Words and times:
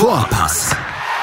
Vorpass, 0.00 0.74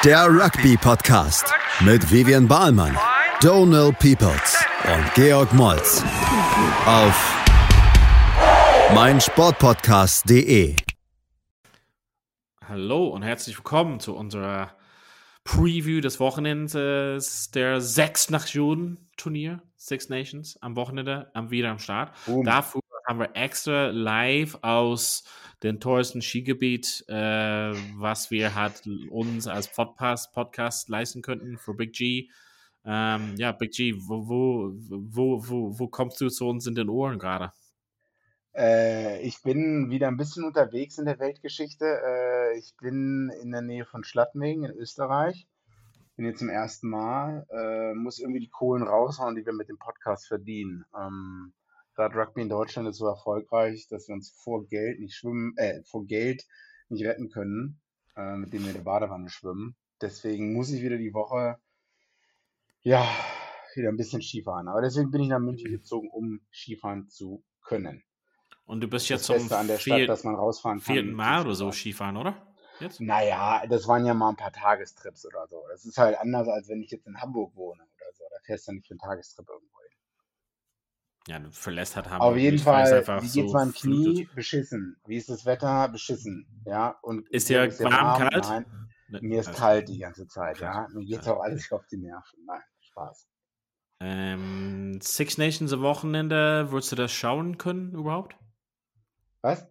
der 0.05 0.27
Rugby-Podcast 0.27 1.51
mit 1.79 2.11
Vivian 2.11 2.47
Bahlmann, 2.47 2.95
Donal 3.41 3.91
Peoples 3.91 4.63
und 4.85 5.13
Georg 5.15 5.51
Moltz 5.55 6.03
auf 6.85 7.35
meinsportpodcast.de. 8.93 10.75
Hallo 12.67 13.07
und 13.07 13.23
herzlich 13.23 13.57
willkommen 13.57 13.99
zu 13.99 14.15
unserer 14.15 14.75
Preview 15.43 15.99
des 15.99 16.19
Wochenendes 16.19 17.49
der 17.49 17.81
Sechs 17.81 18.29
Nationen 18.29 19.09
Turnier, 19.17 19.63
Six 19.75 20.09
Nations, 20.09 20.61
am 20.61 20.75
Wochenende, 20.75 21.31
am 21.33 21.49
wieder 21.49 21.71
am 21.71 21.79
Start. 21.79 22.13
Boom. 22.27 22.45
Dafür 22.45 22.81
haben 23.07 23.17
wir 23.17 23.35
extra 23.35 23.87
live 23.87 24.59
aus 24.61 25.23
dem 25.63 25.79
teuersten 25.79 26.21
Skigebiet, 26.21 27.03
äh, 27.07 27.73
was 27.95 28.31
wir 28.31 28.55
halt 28.55 28.83
uns 29.09 29.47
als 29.47 29.71
Podcast, 29.71 30.31
Podcast 30.33 30.89
leisten 30.89 31.21
könnten 31.21 31.57
für 31.57 31.73
Big 31.73 31.93
G. 31.93 32.29
Ähm, 32.85 33.35
ja, 33.37 33.51
Big 33.51 33.71
G, 33.71 33.93
wo, 33.97 34.27
wo, 34.27 34.71
wo, 34.75 35.49
wo, 35.49 35.79
wo 35.79 35.87
kommst 35.87 36.21
du 36.21 36.29
zu 36.29 36.47
uns 36.47 36.67
in 36.67 36.75
den 36.75 36.89
Ohren 36.89 37.19
gerade? 37.19 37.51
Äh, 38.55 39.21
ich 39.21 39.41
bin 39.43 39.91
wieder 39.91 40.07
ein 40.07 40.17
bisschen 40.17 40.43
unterwegs 40.43 40.97
in 40.97 41.05
der 41.05 41.19
Weltgeschichte. 41.19 41.85
Äh, 41.85 42.57
ich 42.57 42.75
bin 42.81 43.31
in 43.41 43.51
der 43.51 43.61
Nähe 43.61 43.85
von 43.85 44.03
Schladming 44.03 44.63
in 44.63 44.71
Österreich. 44.71 45.47
Bin 46.15 46.25
jetzt 46.25 46.39
zum 46.39 46.49
ersten 46.49 46.89
Mal. 46.89 47.45
Äh, 47.51 47.93
muss 47.93 48.19
irgendwie 48.19 48.39
die 48.39 48.49
Kohlen 48.49 48.83
raushauen, 48.83 49.35
die 49.35 49.45
wir 49.45 49.53
mit 49.53 49.69
dem 49.69 49.77
Podcast 49.77 50.27
verdienen. 50.27 50.85
Ähm, 50.99 51.53
Gerade 51.97 52.15
Rugby 52.15 52.43
in 52.43 52.49
Deutschland 52.49 52.87
ist 52.87 52.97
so 52.97 53.07
erfolgreich, 53.07 53.87
dass 53.89 54.07
wir 54.07 54.13
uns 54.13 54.29
vor 54.29 54.67
Geld 54.67 54.99
nicht 54.99 55.15
schwimmen, 55.15 55.57
äh, 55.57 55.81
vor 55.83 56.05
Geld 56.05 56.45
nicht 56.89 57.03
retten 57.03 57.29
können, 57.29 57.81
äh, 58.15 58.35
mit 58.35 58.53
dem 58.53 58.61
wir 58.61 58.69
in 58.69 58.75
der 58.75 58.83
Badewanne 58.83 59.29
schwimmen. 59.29 59.75
Deswegen 59.99 60.53
muss 60.53 60.69
ich 60.69 60.83
wieder 60.83 60.97
die 60.97 61.15
Woche, 61.15 61.57
ja, 62.81 63.03
wieder 63.73 63.89
ein 63.89 63.97
bisschen 63.97 64.21
Skifahren. 64.21 64.67
Aber 64.67 64.81
deswegen 64.81 65.09
bin 65.09 65.21
ich 65.21 65.29
nach 65.29 65.39
München 65.39 65.71
gezogen, 65.71 66.11
um 66.11 66.39
Skifahren 66.51 67.09
zu 67.09 67.43
können. 67.63 68.03
Und 68.65 68.81
du 68.81 68.87
bist 68.87 69.09
jetzt 69.09 69.23
zum 69.23 69.51
an 69.51 69.65
der 69.65 69.79
Stadt, 69.79 70.07
dass 70.07 70.23
man 70.23 70.35
rausfahren 70.35 70.77
kann. 70.77 70.93
vierten 70.93 71.13
Mal 71.13 71.41
oder 71.41 71.55
so 71.55 71.71
Skifahren, 71.71 72.15
oder? 72.15 72.45
Jetzt? 72.79 73.01
Naja, 73.01 73.65
das 73.67 73.87
waren 73.87 74.05
ja 74.05 74.13
mal 74.13 74.29
ein 74.29 74.35
paar 74.35 74.51
Tagestrips 74.51 75.25
oder 75.25 75.47
so. 75.47 75.63
Das 75.71 75.83
ist 75.83 75.97
halt 75.97 76.15
anders, 76.19 76.47
als 76.47 76.69
wenn 76.69 76.83
ich 76.83 76.91
jetzt 76.91 77.07
in 77.07 77.19
Hamburg 77.19 77.55
wohne 77.55 77.81
oder 77.81 78.13
so. 78.13 78.23
Da 78.29 78.39
fährst 78.43 78.67
du 78.67 78.73
nicht 78.73 78.85
für 78.85 78.91
einen 78.91 78.99
Tagestrip 78.99 79.49
irgendwo 79.49 79.76
ja, 81.27 81.41
verlässt 81.51 81.95
hat 81.95 82.09
Hamburg. 82.09 82.31
Auf 82.31 82.37
jeden 82.37 82.57
Fall, 82.57 83.05
wie 83.05 83.29
geht's 83.29 83.51
so 83.51 83.57
meinem 83.57 83.73
Knie? 83.73 84.03
Flutet. 84.03 84.35
Beschissen. 84.35 84.97
Wie 85.05 85.17
ist 85.17 85.29
das 85.29 85.45
Wetter? 85.45 85.89
Beschissen. 85.89 86.47
Ja, 86.65 86.97
und 87.01 87.27
ist 87.29 87.49
ja 87.49 87.67
warm, 87.79 88.19
kalt? 88.19 88.45
Nein, 88.45 88.65
ne, 89.09 89.19
mir 89.21 89.39
ist 89.41 89.47
also, 89.49 89.59
kalt 89.59 89.89
die 89.89 89.99
ganze 89.99 90.27
Zeit, 90.27 90.59
ja. 90.59 90.87
Mir 90.93 91.05
geht's 91.05 91.27
auch 91.27 91.41
alles 91.41 91.71
auf 91.71 91.85
die 91.87 91.97
Nerven. 91.97 92.45
Nein, 92.45 92.61
Spaß. 92.79 93.27
Ähm, 93.99 94.99
Six 95.01 95.37
Nations 95.37 95.73
am 95.73 95.81
Wochenende, 95.81 96.71
würdest 96.71 96.91
du 96.91 96.95
das 96.95 97.11
schauen 97.11 97.57
können 97.57 97.93
überhaupt? 97.93 98.37
Was? 99.41 99.67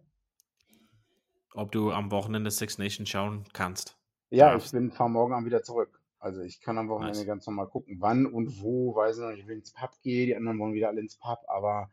Ob 1.53 1.71
du 1.71 1.91
am 1.91 2.11
Wochenende 2.11 2.51
Six 2.51 2.77
Nations 2.77 3.09
schauen 3.09 3.45
kannst? 3.53 3.97
Ja, 4.29 4.51
darfst. 4.51 4.67
ich 4.67 4.71
bin 4.73 4.91
fahr 4.91 5.09
morgen 5.09 5.33
Abend 5.33 5.47
wieder 5.47 5.63
zurück. 5.63 5.96
Also 6.19 6.41
ich 6.41 6.61
kann 6.61 6.77
am 6.77 6.89
Wochenende 6.89 7.19
nice. 7.19 7.27
ganz 7.27 7.47
normal 7.47 7.67
gucken, 7.67 7.97
wann 7.99 8.25
und 8.25 8.61
wo, 8.61 8.95
weiß 8.95 9.17
ich 9.17 9.21
noch 9.21 9.29
nicht, 9.29 9.41
ich 9.41 9.47
will 9.47 9.57
ins 9.57 9.73
Pub 9.73 9.91
gehe, 10.01 10.25
die 10.25 10.35
anderen 10.35 10.59
wollen 10.59 10.73
wieder 10.73 10.87
alle 10.87 11.01
ins 11.01 11.17
Pub, 11.17 11.39
aber 11.47 11.91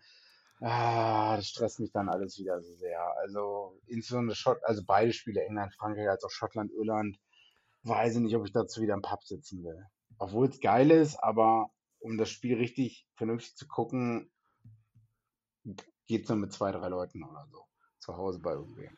ah, 0.61 1.37
das 1.37 1.49
stresst 1.49 1.81
mich 1.81 1.93
dann 1.93 2.09
alles 2.09 2.39
wieder 2.39 2.61
so 2.61 2.75
sehr. 2.75 3.03
Also 3.19 3.79
insbesondere 3.87 4.35
Schott, 4.35 4.59
also 4.65 4.83
beide 4.87 5.13
Spiele, 5.13 5.45
England, 5.45 5.75
Frankreich, 5.75 6.09
als 6.09 6.25
auch 6.25 6.31
Schottland, 6.31 6.73
Irland, 6.73 7.19
weiß 7.83 8.17
ich 8.17 8.23
nicht, 8.23 8.37
ob 8.37 8.47
ich 8.47 8.53
dazu 8.53 8.81
wieder 8.81 8.95
im 8.95 9.03
Pub 9.03 9.23
sitzen 9.25 9.63
will. 9.63 9.85
Obwohl 10.19 10.49
es 10.49 10.61
geil 10.61 10.91
ist, 10.91 11.17
aber 11.17 11.71
um 11.99 12.17
das 12.17 12.31
Spiel 12.31 12.57
richtig 12.57 13.07
vernünftig 13.15 13.57
zu 13.57 13.67
gucken, 13.67 14.31
geht 16.07 16.25
es 16.25 16.29
nur 16.29 16.39
mit 16.39 16.53
zwei, 16.53 16.73
drei 16.73 16.89
Leuten 16.89 17.23
oder 17.23 17.47
so. 17.51 17.65
Zu 17.99 18.17
Hause 18.17 18.39
bei 18.41 18.53
irgendwem. 18.53 18.97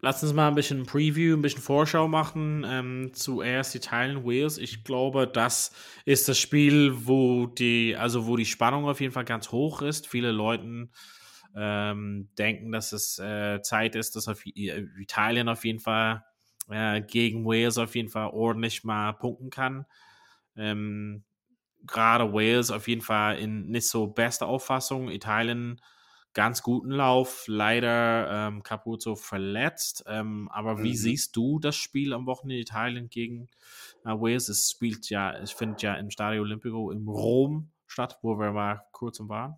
Lass 0.00 0.22
uns 0.22 0.32
mal 0.32 0.46
ein 0.46 0.54
bisschen 0.54 0.86
Preview, 0.86 1.36
ein 1.36 1.42
bisschen 1.42 1.60
Vorschau 1.60 2.06
machen. 2.06 2.64
Ähm, 2.64 3.10
zuerst 3.14 3.74
Italien, 3.74 4.24
Wales. 4.24 4.56
Ich 4.56 4.84
glaube, 4.84 5.26
das 5.26 5.72
ist 6.04 6.28
das 6.28 6.38
Spiel, 6.38 6.92
wo 7.06 7.46
die, 7.46 7.96
also 7.96 8.26
wo 8.28 8.36
die 8.36 8.44
Spannung 8.44 8.88
auf 8.88 9.00
jeden 9.00 9.12
Fall 9.12 9.24
ganz 9.24 9.50
hoch 9.50 9.82
ist. 9.82 10.06
Viele 10.06 10.30
Leute 10.30 10.88
ähm, 11.56 12.28
denken, 12.38 12.70
dass 12.70 12.92
es 12.92 13.18
äh, 13.18 13.60
Zeit 13.62 13.96
ist, 13.96 14.14
dass 14.14 14.28
auf 14.28 14.46
Italien 14.46 15.48
auf 15.48 15.64
jeden 15.64 15.80
Fall 15.80 16.24
äh, 16.70 17.00
gegen 17.00 17.44
Wales 17.44 17.76
auf 17.76 17.96
jeden 17.96 18.08
Fall 18.08 18.28
ordentlich 18.28 18.84
mal 18.84 19.14
punkten 19.14 19.50
kann. 19.50 19.84
Ähm, 20.56 21.24
Gerade 21.86 22.32
Wales 22.32 22.70
auf 22.70 22.86
jeden 22.86 23.02
Fall 23.02 23.38
in 23.38 23.66
nicht 23.66 23.88
so 23.88 24.06
bester 24.06 24.46
Auffassung. 24.46 25.10
Italien 25.10 25.80
ganz 26.34 26.62
guten 26.62 26.90
Lauf, 26.90 27.44
leider 27.46 28.48
ähm, 28.48 28.62
Capuzzo 28.62 29.16
verletzt. 29.16 30.04
Ähm, 30.06 30.48
aber 30.52 30.76
mhm. 30.76 30.82
wie 30.84 30.96
siehst 30.96 31.36
du 31.36 31.58
das 31.58 31.76
Spiel 31.76 32.12
am 32.12 32.26
Wochenende 32.26 32.60
Italien 32.60 33.08
gegen 33.08 33.48
äh, 34.04 34.10
Wales? 34.10 34.48
Es 34.48 34.70
spielt 34.70 35.10
ja, 35.10 35.32
es 35.36 35.50
findet 35.50 35.82
ja 35.82 35.94
im 35.94 36.10
Stadio 36.10 36.42
Olimpico 36.42 36.90
in 36.90 37.06
Rom 37.08 37.70
statt, 37.86 38.18
wo 38.22 38.38
wir 38.38 38.52
mal 38.52 38.86
kurz 38.92 39.18
waren. 39.20 39.56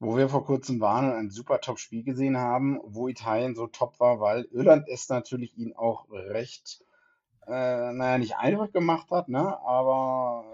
Wo 0.00 0.16
wir 0.16 0.28
vor 0.28 0.44
kurzem 0.44 0.80
waren 0.80 1.10
und 1.10 1.16
ein 1.16 1.30
super 1.30 1.60
Top-Spiel 1.60 2.02
gesehen 2.02 2.36
haben, 2.36 2.80
wo 2.82 3.06
Italien 3.06 3.54
so 3.54 3.68
top 3.68 4.00
war, 4.00 4.18
weil 4.18 4.48
Irland 4.50 4.88
es 4.88 5.08
natürlich 5.08 5.56
ihn 5.56 5.74
auch 5.74 6.10
recht, 6.10 6.82
äh, 7.46 7.92
naja, 7.92 8.18
nicht 8.18 8.36
einfach 8.36 8.72
gemacht 8.72 9.12
hat, 9.12 9.28
ne? 9.28 9.60
aber 9.60 10.44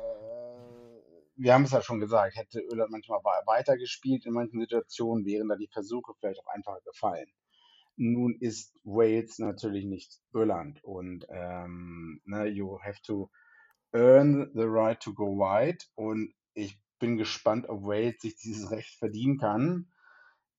wir 1.39 1.55
haben 1.55 1.65
es 1.65 1.71
ja 1.71 1.81
schon 1.81 2.01
gesagt, 2.01 2.37
hätte 2.37 2.61
Irland 2.61 2.91
manchmal 2.91 3.21
weitergespielt 3.47 4.27
in 4.27 4.33
manchen 4.33 4.61
Situationen, 4.61 5.25
wären 5.25 5.49
da 5.49 5.57
die 5.57 5.69
Versuche 5.69 6.13
vielleicht 6.19 6.41
auch 6.41 6.53
einfacher 6.53 6.81
gefallen. 6.85 7.29
Nun 7.97 8.37
ist 8.41 8.77
Wales 8.85 9.39
natürlich 9.39 9.85
nicht 9.85 10.21
Irland 10.33 10.83
und 10.85 11.27
ähm, 11.31 12.21
ne, 12.25 12.47
you 12.47 12.81
have 12.83 13.01
to 13.03 13.31
earn 13.93 14.51
the 14.55 14.65
right 14.65 15.01
to 15.01 15.15
go 15.15 15.37
wide 15.39 15.85
und 15.95 16.35
ich 16.55 16.81
bin 16.99 17.17
gespannt, 17.17 17.69
ob 17.69 17.85
Wales 17.85 18.21
sich 18.21 18.37
dieses 18.37 18.71
Recht 18.73 18.99
verdienen 18.99 19.39
kann. 19.39 19.93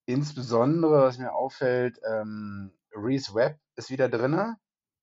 Insbesondere, 0.06 1.04
was 1.04 1.20
mir 1.20 1.34
auffällt, 1.34 2.00
ähm, 2.10 2.72
Reese 2.94 3.36
Webb 3.36 3.60
ist 3.76 3.90
wieder 3.92 4.10
drin, 4.10 4.34
ja, 4.34 4.58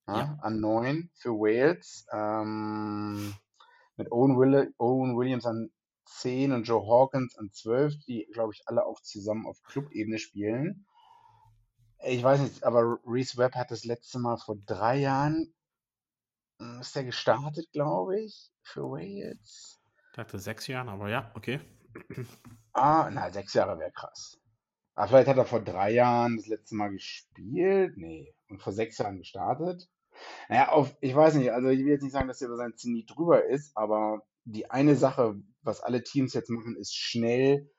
ja. 0.09 0.39
an 0.41 0.61
neun 0.61 1.11
für 1.15 1.31
Wales. 1.31 2.07
Ähm, 2.13 3.35
mit 3.97 4.13
Owen, 4.13 4.37
Will 4.39 4.75
Owen 4.79 5.17
Williams 5.17 5.47
an 5.47 5.71
10 6.07 6.53
und 6.53 6.65
Joe 6.65 6.87
Hawkins 6.87 7.37
an 7.37 7.51
12, 7.53 8.05
die, 8.07 8.29
glaube 8.33 8.53
ich, 8.55 8.63
alle 8.67 8.85
auch 8.87 9.01
zusammen 9.01 9.47
auf 9.47 9.63
Clubebene 9.63 10.19
spielen. 10.19 10.87
Ich 12.05 12.23
weiß 12.23 12.41
nicht, 12.41 12.63
aber 12.63 12.99
Reese 13.05 13.37
Webb 13.39 13.55
hat 13.55 13.71
das 13.71 13.85
letzte 13.85 14.19
Mal 14.19 14.37
vor 14.37 14.57
drei 14.67 14.99
Jahren, 14.99 15.53
hm, 16.61 16.81
ist 16.81 16.97
er 16.97 17.05
gestartet, 17.05 17.71
glaube 17.73 18.21
ich, 18.21 18.51
für 18.63 18.83
Wales. 18.83 19.81
Ich 20.11 20.17
dachte 20.17 20.39
sechs 20.39 20.67
Jahren, 20.67 20.89
aber 20.89 21.09
ja, 21.09 21.31
okay. 21.35 21.61
Ah, 22.73 23.09
na, 23.11 23.31
sechs 23.31 23.55
Jahre 23.55 23.79
wäre 23.79 23.91
krass. 23.91 24.39
Aber 24.95 25.05
ah, 25.05 25.09
vielleicht 25.09 25.29
hat 25.29 25.37
er 25.37 25.45
vor 25.47 25.63
drei 25.63 25.93
Jahren 25.93 26.37
das 26.37 26.47
letzte 26.47 26.75
Mal 26.75 26.91
gespielt. 26.91 27.97
Nee. 27.97 28.35
Und 28.49 28.63
vor 28.63 28.73
sechs 28.73 28.97
Jahren 28.97 29.19
gestartet. 29.19 29.89
Naja, 30.49 30.71
auf, 30.71 30.97
ich 31.01 31.15
weiß 31.15 31.35
nicht, 31.35 31.51
also 31.53 31.69
ich 31.69 31.81
will 31.81 31.93
jetzt 31.93 32.03
nicht 32.03 32.13
sagen, 32.13 32.29
dass 32.29 32.41
er 32.41 32.49
über 32.49 32.57
sein 32.57 32.77
Zenit 32.77 33.11
drüber 33.15 33.45
ist, 33.45 33.77
aber 33.77 34.23
die 34.45 34.71
eine 34.71 34.97
Sache, 34.97 35.41
was 35.63 35.81
alle 35.81 36.03
Teams 36.03 36.35
jetzt 36.35 36.51
machen, 36.51 36.77
ist 36.77 36.95
schnell, 36.95 37.71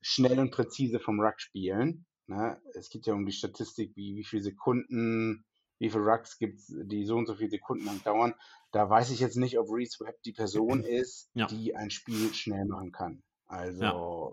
schnell 0.00 0.38
und 0.38 0.50
präzise 0.50 0.98
vom 0.98 1.20
Ruck 1.20 1.40
spielen. 1.40 2.06
Ne? 2.26 2.60
Es 2.74 2.90
geht 2.90 3.06
ja 3.06 3.14
um 3.14 3.24
die 3.24 3.32
Statistik, 3.32 3.92
wie, 3.96 4.16
wie 4.16 4.24
viele 4.24 4.42
Sekunden, 4.42 5.44
wie 5.78 5.90
viele 5.90 6.04
Rucks 6.04 6.38
gibt 6.38 6.58
es, 6.58 6.66
die 6.68 7.04
so 7.04 7.16
und 7.16 7.26
so 7.26 7.34
viele 7.34 7.50
Sekunden 7.50 7.84
lang 7.84 8.02
dauern. 8.02 8.34
Da 8.72 8.90
weiß 8.90 9.10
ich 9.10 9.20
jetzt 9.20 9.36
nicht, 9.36 9.58
ob 9.58 9.68
Reese 9.70 10.04
Webb 10.04 10.22
die 10.24 10.32
Person 10.32 10.82
ist, 10.84 11.30
ja. 11.34 11.46
die 11.46 11.76
ein 11.76 11.90
Spiel 11.90 12.34
schnell 12.34 12.64
machen 12.64 12.92
kann. 12.92 13.22
Also. 13.46 13.82
Ja. 13.82 14.30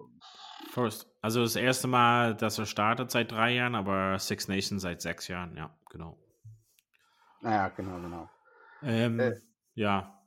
First. 0.71 1.07
Also 1.21 1.41
das 1.41 1.55
erste 1.55 1.88
Mal, 1.88 2.35
dass 2.35 2.57
er 2.57 2.65
startet 2.65 3.11
seit 3.11 3.31
drei 3.31 3.53
Jahren, 3.53 3.75
aber 3.75 4.17
Six 4.17 4.47
Nations 4.47 4.81
seit 4.81 5.01
sechs 5.01 5.27
Jahren, 5.27 5.55
ja, 5.55 5.77
genau. 5.89 6.17
Naja, 7.43 7.67
genau, 7.69 7.99
genau. 8.01 8.29
Ähm, 8.81 9.19
äh, 9.19 9.35
ja. 9.75 10.19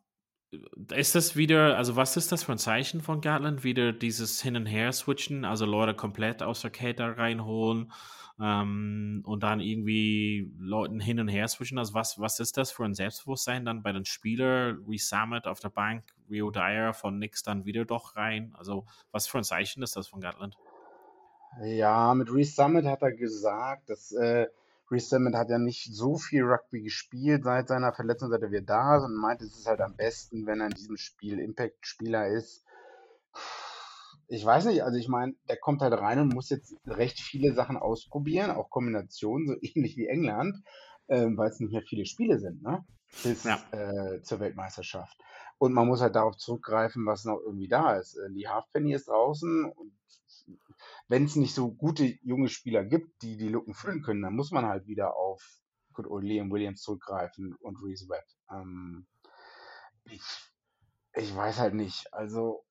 Ist 0.95 1.15
das 1.15 1.35
wieder, 1.35 1.77
also 1.77 1.97
was 1.97 2.17
ist 2.17 2.31
das 2.31 2.45
für 2.45 2.53
ein 2.53 2.59
Zeichen 2.59 3.01
von 3.01 3.21
Gatland? 3.21 3.65
Wieder 3.65 3.93
dieses 3.93 4.41
Hin- 4.41 4.57
und 4.57 4.67
Her-Switchen, 4.67 5.45
also 5.45 5.67
Leute 5.67 5.95
komplett 5.95 6.43
aus 6.43 6.61
der 6.61 6.71
Kette 6.71 7.17
reinholen 7.17 7.93
ähm, 8.41 9.23
und 9.25 9.43
dann 9.43 9.61
irgendwie 9.61 10.53
Leuten 10.59 11.01
hin 11.01 11.21
und 11.21 11.29
her 11.29 11.49
switchen. 11.49 11.79
Also 11.79 11.95
was, 11.95 12.19
was 12.21 12.39
ist 12.39 12.57
das 12.57 12.71
für 12.71 12.85
ein 12.85 12.95
Selbstbewusstsein 12.95 13.65
dann 13.65 13.83
bei 13.83 13.93
den 13.93 14.05
Spielern? 14.05 14.85
Resummit 14.87 15.47
auf 15.47 15.61
der 15.61 15.71
Bank, 15.71 16.05
Rio 16.31 16.51
Dyer 16.51 16.93
von 16.93 17.19
nix 17.19 17.43
dann 17.43 17.65
wieder 17.65 17.85
doch 17.85 18.17
rein. 18.17 18.55
Also 18.57 18.87
was 19.11 19.27
für 19.27 19.39
ein 19.39 19.45
Zeichen 19.45 19.83
ist 19.83 19.97
das 19.97 20.09
von 20.09 20.21
Gatland? 20.21 20.57
Ja, 21.63 22.13
mit 22.15 22.31
Resummit 22.31 22.85
hat 22.85 23.03
er 23.03 23.13
gesagt, 23.13 23.89
dass 23.89 24.13
äh, 24.13 24.47
Reece 24.91 25.19
hat 25.35 25.51
ja 25.51 25.59
nicht 25.59 25.93
so 25.93 26.17
viel 26.17 26.43
Rugby 26.45 26.83
gespielt 26.83 27.45
seit 27.45 27.69
seiner 27.69 27.93
Verletzung, 27.93 28.31
seit 28.31 28.43
er 28.43 28.51
wieder 28.51 28.63
da 28.63 28.97
ist 28.99 29.05
und 29.05 29.17
meint, 29.17 29.43
es 29.43 29.57
ist 29.57 29.67
halt 29.67 29.81
am 29.81 29.97
besten, 29.97 30.47
wenn 30.47 30.61
er 30.61 30.67
in 30.67 30.75
diesem 30.75 30.97
Spiel 30.97 31.39
Impact-Spieler 31.39 32.29
ist. 32.29 32.65
Ich 34.29 34.45
weiß 34.45 34.67
nicht, 34.67 34.83
also 34.83 34.99
ich 34.99 35.09
meine, 35.09 35.35
der 35.49 35.57
kommt 35.57 35.83
halt 35.83 35.93
rein 35.93 36.21
und 36.21 36.35
muss 36.35 36.51
jetzt 36.51 36.75
recht 36.87 37.21
viele 37.21 37.53
Sachen 37.55 37.77
ausprobieren, 37.77 38.51
auch 38.51 38.71
Kombinationen, 38.71 39.47
so 39.47 39.55
ähnlich 39.61 39.97
wie 39.97 40.07
England, 40.07 40.57
ähm, 41.09 41.37
weil 41.37 41.51
es 41.51 41.61
nicht 41.61 41.73
mehr 41.73 41.83
viele 41.83 42.07
Spiele 42.07 42.39
sind, 42.39 42.63
ne? 42.63 42.85
Bis 43.23 43.45
Ja. 43.45 43.59
äh, 43.71 44.21
zur 44.23 44.41
Weltmeisterschaft. 44.41 45.17
Und 45.59 45.73
man 45.73 45.87
muss 45.87 46.01
halt 46.01 46.17
darauf 46.17 46.37
zurückgreifen, 46.37 47.07
was 47.07 47.25
noch 47.25 47.41
irgendwie 47.41 47.69
da 47.69 47.97
ist. 47.97 48.17
Äh, 48.17 48.29
Lee 48.29 48.47
Halfpenny 48.47 48.93
ist 48.95 49.09
draußen 49.09 49.65
und 49.65 49.93
wenn 51.09 51.25
es 51.25 51.37
nicht 51.37 51.55
so 51.55 51.73
gute 51.73 52.05
junge 52.23 52.49
Spieler 52.49 52.85
gibt, 52.85 53.23
die 53.23 53.37
die 53.37 53.49
Lücken 53.49 53.75
füllen 53.75 54.03
können, 54.03 54.23
dann 54.23 54.35
muss 54.35 54.51
man 54.51 54.67
halt 54.67 54.87
wieder 54.87 55.17
auf 55.17 55.43
Good 55.93 56.07
Old 56.07 56.25
Liam 56.25 56.51
Williams 56.51 56.83
zurückgreifen 56.83 57.55
und 57.61 57.83
Reese 57.83 58.09
Webb. 58.09 58.25
Ähm, 58.51 59.07
ich, 60.05 60.23
ich 61.15 61.35
weiß 61.35 61.59
halt 61.59 61.75
nicht. 61.75 62.13
Also 62.13 62.65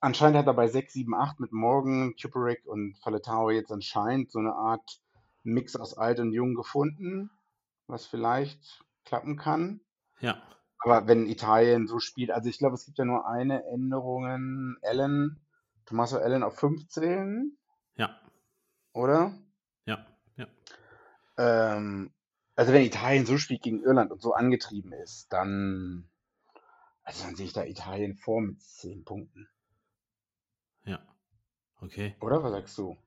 anscheinend 0.00 0.38
hat 0.38 0.46
er 0.46 0.54
bei 0.54 0.68
6, 0.68 0.92
7, 0.92 1.14
8 1.14 1.40
mit 1.40 1.52
Morgan, 1.52 2.14
Kuperick 2.20 2.66
und 2.66 2.96
Faletao 3.02 3.50
jetzt 3.50 3.72
anscheinend 3.72 4.30
so 4.30 4.38
eine 4.38 4.54
Art 4.54 5.00
Mix 5.42 5.76
aus 5.76 5.96
alt 5.96 6.20
und 6.20 6.32
jung 6.32 6.54
gefunden, 6.54 7.30
was 7.86 8.06
vielleicht 8.06 8.84
klappen 9.04 9.36
kann. 9.36 9.80
Ja. 10.20 10.42
Aber 10.80 11.06
wenn 11.06 11.26
Italien 11.26 11.86
so 11.86 11.98
spielt, 11.98 12.30
also 12.30 12.48
ich 12.48 12.58
glaube, 12.58 12.74
es 12.74 12.84
gibt 12.84 12.98
ja 12.98 13.04
nur 13.04 13.26
eine 13.26 13.64
Änderung. 13.66 14.78
Allen, 14.82 15.40
Tommaso 15.88 16.18
Allen 16.18 16.42
auf 16.42 16.58
15, 16.58 17.56
Ja. 17.96 18.20
oder? 18.92 19.32
Ja. 19.86 20.06
Ja. 20.36 20.46
Ähm, 21.38 22.12
also 22.56 22.74
wenn 22.74 22.84
Italien 22.84 23.24
so 23.24 23.38
spielt 23.38 23.62
gegen 23.62 23.82
Irland 23.82 24.12
und 24.12 24.20
so 24.20 24.34
angetrieben 24.34 24.92
ist, 24.92 25.32
dann, 25.32 26.10
also 27.04 27.24
dann 27.24 27.36
sehe 27.36 27.46
ich 27.46 27.54
da 27.54 27.64
Italien 27.64 28.16
vor 28.16 28.42
mit 28.42 28.60
10 28.60 29.02
Punkten. 29.04 29.48
Ja. 30.84 31.00
Okay. 31.80 32.14
Oder 32.20 32.42
was 32.42 32.52
sagst 32.52 32.76
du? 32.76 32.98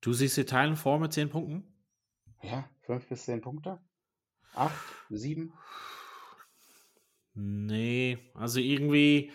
Du 0.00 0.12
siehst 0.12 0.36
Italien 0.36 0.74
vor 0.74 0.98
mit 0.98 1.12
10 1.12 1.30
Punkten? 1.30 1.72
Ja, 2.42 2.68
5 2.86 3.06
bis 3.08 3.24
10 3.24 3.40
Punkte? 3.40 3.78
8, 4.54 4.74
7? 5.10 5.52
Nee, 7.34 8.18
also 8.34 8.58
irgendwie, 8.58 9.30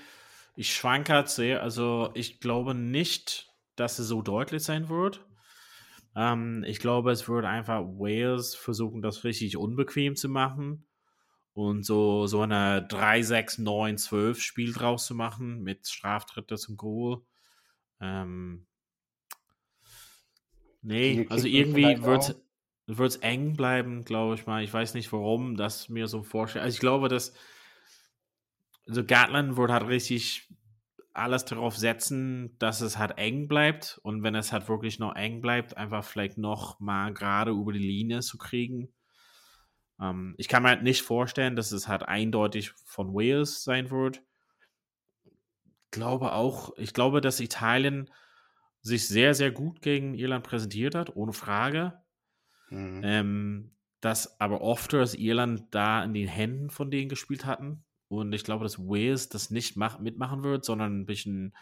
ich 0.55 0.73
schwanke 0.73 1.13
halt 1.13 1.29
sehr. 1.29 1.63
Also 1.63 2.11
ich 2.13 2.39
glaube 2.39 2.73
nicht, 2.73 3.51
dass 3.75 3.99
es 3.99 4.07
so 4.07 4.21
deutlich 4.21 4.63
sein 4.63 4.89
wird. 4.89 5.25
Ähm, 6.15 6.63
ich 6.67 6.79
glaube, 6.79 7.11
es 7.11 7.27
wird 7.27 7.45
einfach 7.45 7.81
Wales 7.81 8.55
versuchen, 8.55 9.01
das 9.01 9.23
richtig 9.23 9.57
unbequem 9.57 10.15
zu 10.15 10.29
machen 10.29 10.85
und 11.53 11.85
so, 11.85 12.27
so 12.27 12.41
eine 12.41 12.85
3, 12.87 13.23
6, 13.23 13.59
9, 13.59 13.97
12 13.97 14.41
Spiel 14.41 14.73
draus 14.73 15.05
zu 15.05 15.15
machen 15.15 15.61
mit 15.63 15.87
Straftritte 15.87 16.55
zum 16.55 16.77
Goal. 16.77 17.21
Ähm, 17.99 18.67
nee, 20.81 21.25
also 21.29 21.47
irgendwie 21.47 22.03
wird 22.03 22.35
es 22.87 23.15
eng 23.17 23.55
bleiben, 23.55 24.03
glaube 24.03 24.35
ich 24.35 24.45
mal. 24.45 24.63
Ich 24.63 24.73
weiß 24.73 24.93
nicht, 24.95 25.11
warum 25.13 25.55
das 25.55 25.87
mir 25.87 26.07
so 26.07 26.23
vorstellt. 26.23 26.63
Also 26.65 26.75
ich 26.75 26.81
glaube, 26.81 27.07
dass 27.07 27.33
also 28.87 29.03
Gatland 29.03 29.57
wird 29.57 29.71
halt 29.71 29.87
richtig 29.87 30.49
alles 31.13 31.45
darauf 31.45 31.77
setzen, 31.77 32.57
dass 32.59 32.81
es 32.81 32.97
halt 32.97 33.17
eng 33.17 33.47
bleibt 33.47 33.99
und 34.03 34.23
wenn 34.23 34.35
es 34.35 34.53
halt 34.53 34.69
wirklich 34.69 34.99
noch 34.99 35.15
eng 35.15 35.41
bleibt, 35.41 35.75
einfach 35.75 36.03
vielleicht 36.03 36.37
noch 36.37 36.79
mal 36.79 37.13
gerade 37.13 37.51
über 37.51 37.73
die 37.73 37.79
Linie 37.79 38.21
zu 38.21 38.37
kriegen. 38.37 38.93
Ähm, 39.99 40.35
ich 40.37 40.47
kann 40.47 40.63
mir 40.63 40.69
halt 40.69 40.83
nicht 40.83 41.01
vorstellen, 41.01 41.55
dass 41.55 41.71
es 41.71 41.87
halt 41.87 42.03
eindeutig 42.03 42.71
von 42.85 43.13
Wales 43.13 43.63
sein 43.63 43.91
wird. 43.91 44.23
Glaube 45.91 46.31
auch, 46.31 46.75
ich 46.77 46.93
glaube, 46.93 47.19
dass 47.19 47.41
Italien 47.41 48.09
sich 48.81 49.07
sehr, 49.07 49.33
sehr 49.33 49.51
gut 49.51 49.81
gegen 49.81 50.15
Irland 50.15 50.45
präsentiert 50.45 50.95
hat, 50.95 51.15
ohne 51.15 51.33
Frage. 51.33 52.01
Mhm. 52.69 53.01
Ähm, 53.03 53.71
dass 53.99 54.39
aber 54.39 54.61
oft 54.61 54.93
dass 54.93 55.13
Irland 55.13 55.65
da 55.71 56.03
in 56.03 56.13
den 56.13 56.27
Händen 56.27 56.69
von 56.69 56.89
denen 56.89 57.09
gespielt 57.09 57.45
hatten. 57.45 57.83
Und 58.11 58.33
ich 58.33 58.43
glaube, 58.43 58.63
dass 58.65 58.77
Wales 58.77 59.29
das 59.29 59.51
nicht 59.51 59.77
mach, 59.77 59.99
mitmachen 59.99 60.43
wird, 60.43 60.65
sondern 60.65 60.99
ein 60.99 61.05
bisschen 61.05 61.55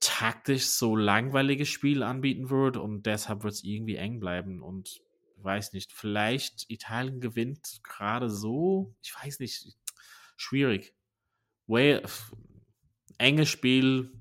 taktisch 0.00 0.66
so 0.66 0.96
langweiliges 0.96 1.68
Spiel 1.68 2.02
anbieten 2.02 2.48
wird. 2.48 2.78
Und 2.78 3.04
deshalb 3.04 3.42
wird 3.42 3.52
es 3.52 3.62
irgendwie 3.62 3.96
eng 3.96 4.18
bleiben. 4.18 4.62
Und 4.62 5.02
ich 5.36 5.44
weiß 5.44 5.74
nicht, 5.74 5.92
vielleicht 5.92 6.70
Italien 6.70 7.20
gewinnt 7.20 7.80
gerade 7.82 8.30
so. 8.30 8.94
Ich 9.02 9.14
weiß 9.14 9.40
nicht. 9.40 9.76
Schwierig. 10.36 10.94
Wales, 11.66 12.32
enges 13.18 13.50
Spiel. 13.50 14.12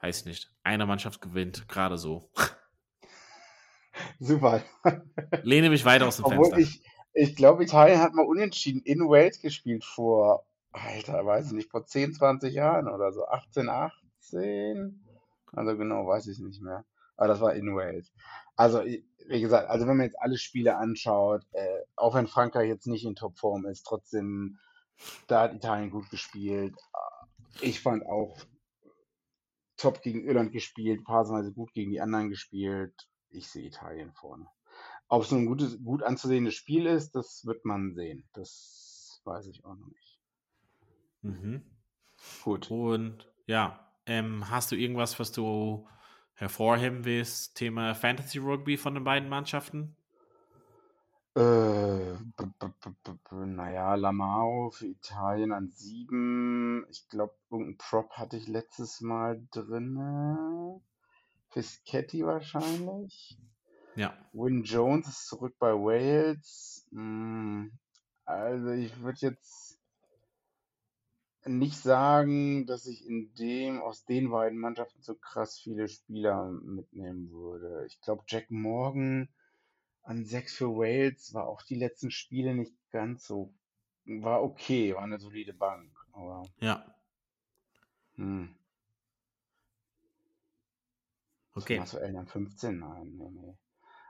Weiß 0.00 0.26
nicht. 0.26 0.52
Eine 0.62 0.84
Mannschaft 0.84 1.22
gewinnt 1.22 1.68
gerade 1.68 1.96
so. 1.96 2.30
Super. 4.18 4.62
Lehne 5.42 5.70
mich 5.70 5.86
weiter 5.86 6.06
aus 6.06 6.16
dem 6.16 6.26
Obwohl 6.26 6.50
Fenster. 6.50 6.58
ich, 6.58 6.82
ich 7.14 7.36
glaube, 7.36 7.62
Italien 7.64 8.00
hat 8.00 8.14
mal 8.14 8.26
unentschieden 8.26 8.82
in 8.82 9.08
Wales 9.08 9.40
gespielt 9.40 9.84
vor, 9.84 10.46
Alter, 10.72 11.24
weiß 11.24 11.46
ich 11.48 11.52
nicht, 11.52 11.70
vor 11.70 11.86
10, 11.86 12.12
20 12.12 12.52
Jahren 12.52 12.88
oder 12.88 13.12
so. 13.12 13.24
18, 13.26 13.68
18? 13.68 15.04
Also 15.52 15.76
genau, 15.76 16.06
weiß 16.06 16.26
ich 16.26 16.40
nicht 16.40 16.60
mehr. 16.60 16.84
Aber 17.16 17.28
das 17.28 17.40
war 17.40 17.54
in 17.54 17.74
Wales. 17.76 18.12
Also, 18.56 18.82
wie 18.82 19.40
gesagt, 19.40 19.68
also 19.70 19.86
wenn 19.86 19.96
man 19.96 20.06
jetzt 20.06 20.20
alle 20.20 20.36
Spiele 20.36 20.76
anschaut, 20.76 21.42
äh, 21.52 21.80
auch 21.94 22.14
wenn 22.16 22.26
Frankreich 22.26 22.68
jetzt 22.68 22.88
nicht 22.88 23.04
in 23.04 23.14
Topform 23.14 23.66
ist, 23.66 23.84
trotzdem, 23.84 24.58
da 25.28 25.42
hat 25.42 25.54
Italien 25.54 25.90
gut 25.90 26.10
gespielt. 26.10 26.74
Ich 27.60 27.80
fand 27.80 28.04
auch 28.06 28.36
top 29.76 30.02
gegen 30.02 30.24
Irland 30.24 30.52
gespielt, 30.52 31.02
phasenweise 31.06 31.52
gut 31.52 31.72
gegen 31.72 31.92
die 31.92 32.00
anderen 32.00 32.30
gespielt. 32.30 32.94
Ich 33.30 33.48
sehe 33.48 33.66
Italien 33.66 34.12
vorne. 34.12 34.46
Ob 35.08 35.22
es 35.22 35.32
ein 35.32 35.46
gutes, 35.46 35.82
gut 35.82 36.02
anzusehendes 36.02 36.54
Spiel 36.54 36.86
ist, 36.86 37.14
das 37.14 37.44
wird 37.46 37.64
man 37.64 37.94
sehen. 37.94 38.28
Das 38.32 39.20
weiß 39.24 39.46
ich 39.46 39.64
auch 39.64 39.76
noch 39.76 39.88
nicht. 39.88 40.18
Mhm. 41.22 41.62
Gut. 42.42 42.70
Und 42.70 43.30
ja, 43.46 43.80
ähm, 44.06 44.50
hast 44.50 44.72
du 44.72 44.76
irgendwas, 44.76 45.18
was 45.18 45.32
du 45.32 45.86
hervorheben 46.34 47.04
willst? 47.04 47.56
Thema 47.56 47.94
Fantasy 47.94 48.38
Rugby 48.38 48.76
von 48.76 48.94
den 48.94 49.04
beiden 49.04 49.28
Mannschaften? 49.28 49.96
Äh, 51.36 52.14
b 52.36 52.44
b 52.60 52.66
b 52.80 52.90
b 53.02 53.12
b 53.28 53.46
naja, 53.46 53.96
Lamao 53.96 54.70
für 54.70 54.86
Italien 54.86 55.52
an 55.52 55.68
7. 55.68 56.86
Ich 56.90 57.08
glaube, 57.08 57.34
irgendein 57.50 57.78
Prop 57.78 58.12
hatte 58.12 58.36
ich 58.36 58.46
letztes 58.46 59.00
Mal 59.00 59.44
drinne. 59.50 60.80
Fischetti 61.48 62.24
wahrscheinlich. 62.24 63.38
Ja. 63.96 64.16
Win 64.32 64.64
Jones 64.64 65.08
ist 65.08 65.26
zurück 65.28 65.54
bei 65.58 65.72
Wales. 65.72 66.86
Hm, 66.90 67.78
Also 68.24 68.70
ich 68.70 69.00
würde 69.00 69.18
jetzt 69.20 69.78
nicht 71.46 71.76
sagen, 71.76 72.66
dass 72.66 72.86
ich 72.86 73.06
in 73.06 73.34
dem, 73.34 73.80
aus 73.82 74.04
den 74.04 74.30
beiden 74.30 74.58
Mannschaften 74.58 75.02
so 75.02 75.14
krass 75.14 75.58
viele 75.58 75.88
Spieler 75.88 76.50
mitnehmen 76.50 77.30
würde. 77.30 77.84
Ich 77.86 78.00
glaube, 78.00 78.24
Jack 78.26 78.50
Morgan 78.50 79.28
an 80.02 80.24
6 80.24 80.54
für 80.54 80.70
Wales 80.70 81.34
war 81.34 81.46
auch 81.46 81.62
die 81.62 81.76
letzten 81.76 82.10
Spiele 82.10 82.54
nicht 82.54 82.74
ganz 82.90 83.26
so, 83.26 83.54
war 84.04 84.42
okay, 84.42 84.94
war 84.94 85.02
eine 85.02 85.18
solide 85.18 85.54
Bank. 85.54 85.92
Aber 86.12 86.42
Ja. 86.60 86.94
hm, 88.16 88.54
Okay. 91.56 91.78
Ellen 92.00 92.16
an 92.16 92.26
15? 92.26 92.78
Nein, 92.80 93.16
nee, 93.16 93.30
nee. 93.30 93.54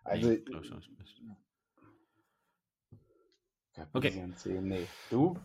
Also, 0.05 0.31
ich 0.31 0.55
auch 0.55 0.61
nicht. 0.61 0.91
Okay. 3.93 4.23
An 4.23 4.37
10, 4.37 4.69
nee. 4.69 4.87
Du? 5.11 5.37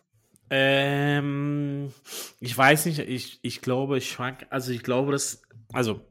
Ähm, 0.51 1.91
ich 2.39 2.57
weiß 2.57 2.85
nicht, 2.85 2.99
ich, 2.99 3.39
ich 3.43 3.61
glaube, 3.61 3.97
ich 3.97 4.09
schwank, 4.09 4.47
also 4.49 4.71
ich 4.71 4.83
glaube, 4.83 5.11
dass, 5.11 5.43
also, 5.73 6.01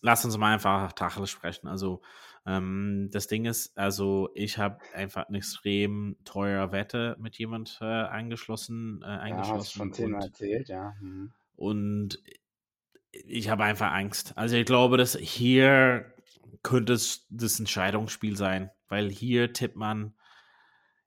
lass 0.00 0.24
uns 0.24 0.36
mal 0.36 0.54
einfach 0.54 0.92
Tacheles 0.92 1.30
sprechen. 1.30 1.66
Also, 1.68 2.02
ähm, 2.46 3.08
das 3.12 3.26
Ding 3.26 3.44
ist, 3.46 3.76
also, 3.76 4.30
ich 4.34 4.58
habe 4.58 4.78
einfach 4.94 5.28
eine 5.28 5.38
extrem 5.38 6.16
teure 6.24 6.72
Wette 6.72 7.16
mit 7.18 7.36
jemand 7.36 7.78
äh, 7.80 7.84
eingeschlossen, 7.84 9.02
äh, 9.02 9.06
Ja, 9.06 9.12
hast 9.12 9.22
eingeschlossen 9.22 9.94
schon 9.94 10.14
und, 10.14 10.22
erzählt, 10.22 10.68
ja. 10.68 10.94
Mhm. 11.00 11.32
und 11.56 12.22
ich 13.10 13.48
habe 13.48 13.64
einfach 13.64 13.92
Angst. 13.92 14.32
Also, 14.36 14.56
ich 14.56 14.66
glaube, 14.66 14.96
dass 14.96 15.16
hier 15.16 16.14
könnte 16.62 16.92
es 16.94 17.26
das 17.30 17.58
Entscheidungsspiel 17.58 18.36
sein, 18.36 18.70
weil 18.88 19.10
hier 19.10 19.52
tippt 19.52 19.76
man 19.76 20.14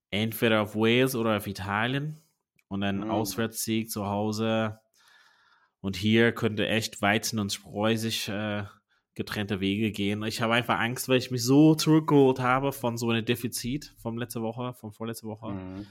entweder 0.10 0.62
auf 0.62 0.76
Wales 0.76 1.16
oder 1.16 1.38
auf 1.38 1.48
Italien 1.48 2.22
und 2.68 2.84
ein 2.84 3.00
Mhm. 3.00 3.12
Auswärtssieg 3.12 3.90
zu 3.90 4.08
Hause. 4.08 4.80
Und 5.80 5.96
hier 5.96 6.32
könnte 6.32 6.68
echt 6.68 7.02
Weizen 7.02 7.40
und 7.40 7.52
Spreu 7.52 7.96
sich 7.98 8.28
äh, 8.30 8.66
getrennte 9.16 9.60
Wege 9.60 9.92
gehen. 9.92 10.24
Ich 10.24 10.42
habe 10.42 10.54
einfach 10.54 10.80
Angst, 10.80 11.10
weil 11.10 11.18
ich 11.18 11.32
mich 11.32 11.44
so 11.44 11.76
zurückgeholt 11.76 12.40
habe 12.40 12.72
von 12.72 12.98
so 12.98 13.10
einem 13.10 13.26
Defizit 13.26 13.94
von 13.98 14.18
letzter 14.18 14.42
Woche, 14.42 14.74
von 14.74 14.92
vorletzter 14.92 15.28
Woche. 15.28 15.52
Mhm. 15.54 15.88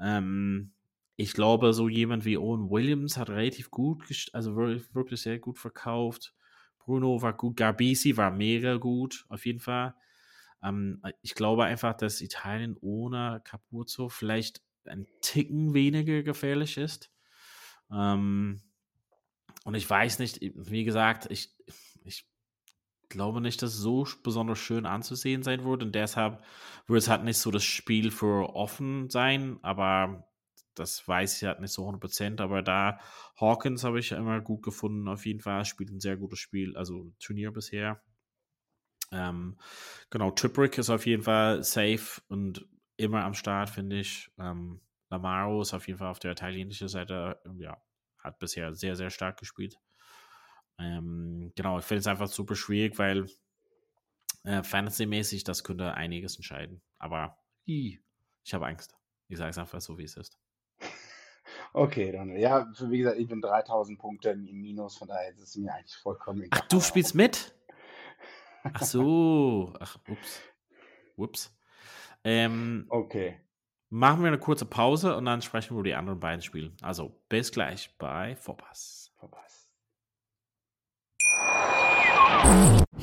Ähm, 0.00 0.72
ich 1.16 1.32
glaube, 1.32 1.72
so 1.72 1.88
jemand 1.88 2.24
wie 2.24 2.36
Owen 2.36 2.70
Williams 2.70 3.16
hat 3.16 3.30
relativ 3.30 3.70
gut, 3.70 4.02
also 4.32 4.56
wirklich 4.56 5.20
sehr 5.22 5.38
gut 5.38 5.58
verkauft. 5.58 6.34
Bruno 6.84 7.22
war 7.22 7.32
gut, 7.32 7.56
Garbisi 7.56 8.16
war 8.16 8.30
mega 8.30 8.76
gut, 8.76 9.24
auf 9.28 9.46
jeden 9.46 9.60
Fall. 9.60 9.94
Ähm, 10.62 11.02
ich 11.22 11.34
glaube 11.34 11.64
einfach, 11.64 11.94
dass 11.94 12.20
Italien 12.20 12.76
ohne 12.80 13.40
Capuzzo 13.44 14.08
vielleicht 14.08 14.62
ein 14.84 15.06
Ticken 15.20 15.74
weniger 15.74 16.22
gefährlich 16.22 16.76
ist. 16.76 17.10
Ähm, 17.90 18.62
und 19.64 19.74
ich 19.74 19.88
weiß 19.88 20.18
nicht, 20.18 20.40
wie 20.42 20.84
gesagt, 20.84 21.26
ich, 21.30 21.54
ich 22.04 22.26
glaube 23.08 23.40
nicht, 23.40 23.62
dass 23.62 23.74
es 23.74 23.78
so 23.78 24.06
besonders 24.22 24.58
schön 24.58 24.86
anzusehen 24.86 25.42
sein 25.42 25.64
wird. 25.64 25.82
Und 25.82 25.94
deshalb 25.94 26.42
wird 26.86 27.02
es 27.02 27.08
halt 27.08 27.24
nicht 27.24 27.38
so 27.38 27.50
das 27.50 27.64
Spiel 27.64 28.10
für 28.10 28.54
offen 28.54 29.08
sein. 29.08 29.58
Aber 29.62 30.28
das 30.74 31.06
weiß 31.06 31.36
ich 31.36 31.44
halt 31.48 31.60
nicht 31.60 31.72
so 31.72 31.86
100%. 31.86 32.40
Aber 32.40 32.62
da 32.62 33.00
Hawkins 33.40 33.84
habe 33.84 34.00
ich 34.00 34.12
immer 34.12 34.40
gut 34.40 34.62
gefunden. 34.62 35.08
Auf 35.08 35.26
jeden 35.26 35.40
Fall 35.40 35.64
spielt 35.64 35.90
ein 35.90 36.00
sehr 36.00 36.16
gutes 36.16 36.38
Spiel, 36.38 36.76
also 36.76 37.12
Turnier 37.18 37.52
bisher. 37.52 38.02
Ähm, 39.12 39.58
genau, 40.10 40.30
Triprick 40.30 40.78
ist 40.78 40.90
auf 40.90 41.06
jeden 41.06 41.22
Fall 41.22 41.62
safe 41.62 42.20
und 42.28 42.66
immer 42.96 43.24
am 43.24 43.34
Start, 43.34 43.70
finde 43.70 44.00
ich. 44.00 44.30
Ähm, 44.38 44.80
Lamaro 45.10 45.62
ist 45.62 45.74
auf 45.74 45.86
jeden 45.86 45.98
Fall 45.98 46.08
auf 46.08 46.18
der 46.18 46.32
italienischen 46.32 46.88
Seite, 46.88 47.40
ja, 47.58 47.80
hat 48.18 48.38
bisher 48.38 48.74
sehr, 48.74 48.96
sehr 48.96 49.10
stark 49.10 49.38
gespielt. 49.38 49.78
Ähm, 50.78 51.52
genau, 51.54 51.78
ich 51.78 51.84
finde 51.84 52.00
es 52.00 52.06
einfach 52.06 52.28
super 52.28 52.56
schwierig, 52.56 52.98
weil 52.98 53.26
äh, 54.44 54.62
Fantasy-mäßig, 54.62 55.44
das 55.44 55.64
könnte 55.64 55.94
einiges 55.94 56.36
entscheiden. 56.36 56.82
Aber 56.98 57.38
ich 57.64 58.00
habe 58.52 58.66
Angst. 58.66 58.96
Ich 59.28 59.38
sage 59.38 59.50
es 59.50 59.58
einfach 59.58 59.80
so, 59.80 59.98
wie 59.98 60.04
es 60.04 60.16
ist. 60.16 60.38
Okay, 61.76 62.12
dann, 62.12 62.36
ja, 62.36 62.68
wie 62.82 62.98
gesagt, 62.98 63.18
ich 63.18 63.26
bin 63.26 63.40
3000 63.40 63.98
Punkte 63.98 64.30
im 64.30 64.44
Minus, 64.44 64.96
von 64.96 65.08
daher 65.08 65.30
ist 65.30 65.40
es 65.40 65.56
mir 65.56 65.74
eigentlich 65.74 65.96
vollkommen 65.96 66.42
egal. 66.42 66.60
Ach, 66.62 66.68
du 66.68 66.80
spielst 66.80 67.16
mit? 67.16 67.52
Ach 68.62 68.80
so. 68.80 69.72
Ach, 69.80 69.96
ups. 70.08 70.40
Ups. 71.16 71.52
Ähm, 72.22 72.86
okay. 72.90 73.40
Machen 73.90 74.20
wir 74.20 74.28
eine 74.28 74.38
kurze 74.38 74.66
Pause 74.66 75.16
und 75.16 75.24
dann 75.24 75.42
sprechen 75.42 75.70
wir 75.70 75.80
über 75.80 75.88
die 75.88 75.94
anderen 75.96 76.20
beiden 76.20 76.42
Spiele. 76.42 76.70
Also 76.80 77.20
bis 77.28 77.50
gleich 77.50 77.90
bei 77.98 78.36
Vorpass. 78.36 79.12
Vorpass. 79.16 79.68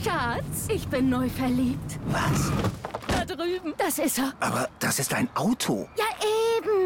Schatz, 0.01 0.69
ich 0.69 0.87
bin 0.87 1.09
neu 1.09 1.27
verliebt. 1.27 1.99
Was? 2.05 2.49
Da 3.09 3.25
drüben. 3.25 3.73
Das 3.77 3.99
ist 3.99 4.17
er. 4.17 4.33
Aber 4.39 4.69
das 4.79 4.97
ist 4.97 5.13
ein 5.13 5.29
Auto. 5.35 5.89
Ja, 5.97 6.05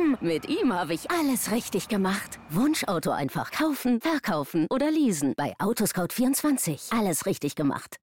eben. 0.05 0.17
Mit 0.21 0.47
ihm 0.47 0.73
habe 0.73 0.93
ich 0.93 1.09
alles 1.11 1.51
richtig 1.51 1.87
gemacht. 1.87 2.39
Wunschauto 2.49 3.11
einfach 3.11 3.51
kaufen, 3.51 4.01
verkaufen 4.01 4.67
oder 4.69 4.91
leasen. 4.91 5.33
Bei 5.35 5.53
Autoscout24. 5.57 6.97
Alles 6.97 7.25
richtig 7.25 7.55
gemacht. 7.55 7.97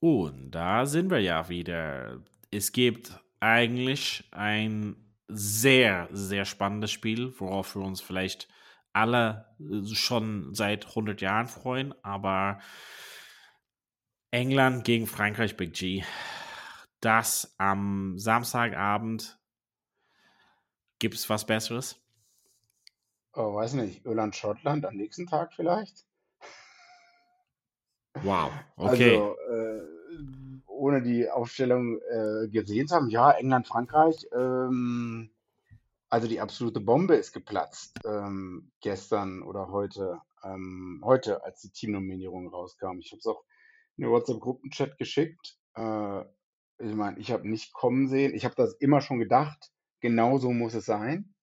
Und 0.00 0.50
da 0.50 0.86
sind 0.86 1.10
wir 1.10 1.20
ja 1.20 1.48
wieder. 1.48 2.20
Es 2.50 2.72
gibt 2.72 3.18
eigentlich 3.40 4.28
ein 4.32 4.96
sehr, 5.28 6.08
sehr 6.12 6.44
spannendes 6.44 6.90
Spiel, 6.90 7.32
worauf 7.38 7.76
wir 7.76 7.82
uns 7.82 8.00
vielleicht 8.00 8.48
alle 8.92 9.46
äh, 9.58 9.94
schon 9.94 10.54
seit 10.54 10.86
100 10.88 11.22
Jahren 11.22 11.46
freuen, 11.46 11.94
aber 12.02 12.60
England 14.30 14.84
gegen 14.84 15.06
Frankreich 15.06 15.56
Big 15.56 15.72
G. 15.72 16.02
Das 17.02 17.52
am 17.58 18.16
Samstagabend 18.16 19.36
gibt 21.00 21.16
es 21.16 21.28
was 21.28 21.44
Besseres? 21.44 22.00
Oh, 23.34 23.54
weiß 23.54 23.72
nicht. 23.72 24.06
Irland, 24.06 24.36
Schottland 24.36 24.86
am 24.86 24.94
nächsten 24.94 25.26
Tag 25.26 25.52
vielleicht? 25.52 26.06
Wow, 28.22 28.52
okay. 28.76 29.16
Also, 29.16 29.36
äh, 29.50 29.82
ohne 30.66 31.02
die 31.02 31.28
Aufstellung 31.28 32.00
äh, 32.02 32.48
gesehen 32.48 32.86
zu 32.86 32.94
haben, 32.94 33.10
ja, 33.10 33.32
England, 33.32 33.66
Frankreich, 33.66 34.24
ähm, 34.32 35.30
also 36.08 36.28
die 36.28 36.40
absolute 36.40 36.78
Bombe 36.78 37.16
ist 37.16 37.32
geplatzt 37.32 37.98
ähm, 38.04 38.70
gestern 38.80 39.42
oder 39.42 39.72
heute, 39.72 40.20
ähm, 40.44 41.02
heute, 41.04 41.42
als 41.42 41.62
die 41.62 41.70
Teamnominierung 41.70 42.46
rauskam. 42.48 43.00
Ich 43.00 43.10
habe 43.10 43.18
es 43.18 43.26
auch 43.26 43.42
in 43.96 44.04
den 44.04 44.12
WhatsApp-Gruppenchat 44.12 44.98
geschickt. 44.98 45.58
Äh, 45.74 46.24
ich 46.78 46.94
meine, 46.94 47.18
ich 47.18 47.30
habe 47.30 47.48
nicht 47.48 47.72
kommen 47.72 48.08
sehen. 48.08 48.34
Ich 48.34 48.44
habe 48.44 48.54
das 48.54 48.74
immer 48.74 49.00
schon 49.00 49.18
gedacht. 49.18 49.70
Genau 50.00 50.38
so 50.38 50.52
muss 50.52 50.74
es 50.74 50.84
sein. 50.84 51.34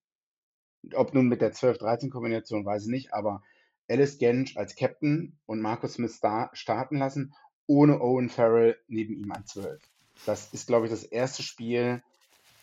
Ob 0.93 1.13
nun 1.13 1.27
mit 1.27 1.41
der 1.41 1.53
12-13-Kombination, 1.53 2.65
weiß 2.65 2.83
ich 2.83 2.89
nicht, 2.89 3.13
aber 3.13 3.43
Alice 3.89 4.17
Gensch 4.17 4.55
als 4.55 4.75
Captain 4.75 5.37
und 5.45 5.61
Marcus 5.61 5.93
Smith 5.93 6.15
star 6.15 6.49
starten 6.53 6.97
lassen, 6.97 7.33
ohne 7.67 8.01
Owen 8.01 8.29
Farrell 8.29 8.77
neben 8.87 9.15
ihm 9.15 9.31
an 9.31 9.45
12. 9.45 9.81
Das 10.25 10.53
ist, 10.53 10.67
glaube 10.67 10.85
ich, 10.85 10.91
das 10.91 11.03
erste 11.03 11.43
Spiel, 11.43 12.03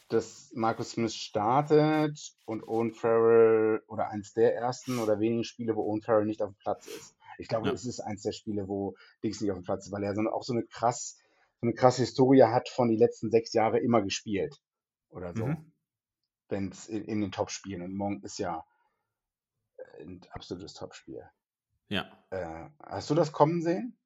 das 0.08 0.52
Marcus 0.54 0.92
Smith 0.92 1.14
startet 1.14 2.35
und 2.44 2.62
Owen 2.68 2.92
Farrell 2.92 3.82
oder 3.88 4.08
eins 4.08 4.35
der 4.35 4.54
ersten 4.54 4.99
oder 4.99 5.18
wenigen 5.18 5.44
Spiele, 5.44 5.75
wo 5.75 5.82
Owen 5.82 6.02
Farrell 6.02 6.26
nicht 6.26 6.42
auf 6.42 6.50
dem 6.50 6.58
Platz 6.58 6.87
ist. 6.87 7.16
Ich 7.38 7.49
glaube, 7.49 7.68
ja. 7.68 7.75
es 7.75 7.85
ist 7.85 8.00
eins 8.00 8.23
der 8.23 8.32
Spiele, 8.32 8.68
wo 8.68 8.94
Dix 9.23 9.40
nicht 9.40 9.50
auf 9.50 9.58
dem 9.58 9.64
Platz 9.64 9.87
ist, 9.87 9.92
weil 9.92 10.04
er 10.04 10.14
so, 10.14 10.23
auch 10.30 10.42
so 10.42 10.52
eine 10.52 10.64
krass, 10.64 11.18
so 11.60 11.66
eine 11.66 11.75
krasse 11.75 12.02
Historie 12.02 12.42
hat 12.42 12.68
von 12.68 12.88
die 12.88 12.96
letzten 12.96 13.30
sechs 13.30 13.52
Jahre 13.52 13.78
immer 13.78 14.02
gespielt. 14.02 14.60
Oder 15.08 15.34
so. 15.34 15.46
Mhm. 15.46 15.72
Wenn 16.48 16.68
es 16.70 16.86
in, 16.88 17.04
in, 17.04 17.20
den 17.20 17.32
Top-Spielen. 17.32 17.82
Und 17.82 17.96
Monk 17.96 18.25
ist 18.25 18.38
ja 18.38 18.64
ein 20.00 20.20
absolutes 20.30 20.75
Topspiel. 20.75 21.22
Ja. 21.88 22.06
Äh, 22.30 22.68
hast 22.84 23.10
du 23.10 23.14
das 23.14 23.32
kommen 23.32 23.62
sehen? 23.62 23.96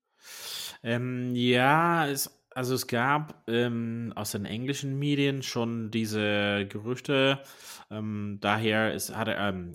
Ähm, 0.82 1.34
ja, 1.34 2.06
es, 2.06 2.30
also 2.50 2.74
es 2.74 2.86
gab 2.86 3.42
ähm, 3.48 4.12
aus 4.16 4.32
den 4.32 4.44
englischen 4.44 4.98
Medien 4.98 5.42
schon 5.42 5.90
diese 5.90 6.66
Gerüchte. 6.68 7.42
Ähm, 7.90 8.38
daher 8.40 8.94
ist, 8.94 9.14
hat 9.14 9.28
er, 9.28 9.48
ähm, 9.48 9.74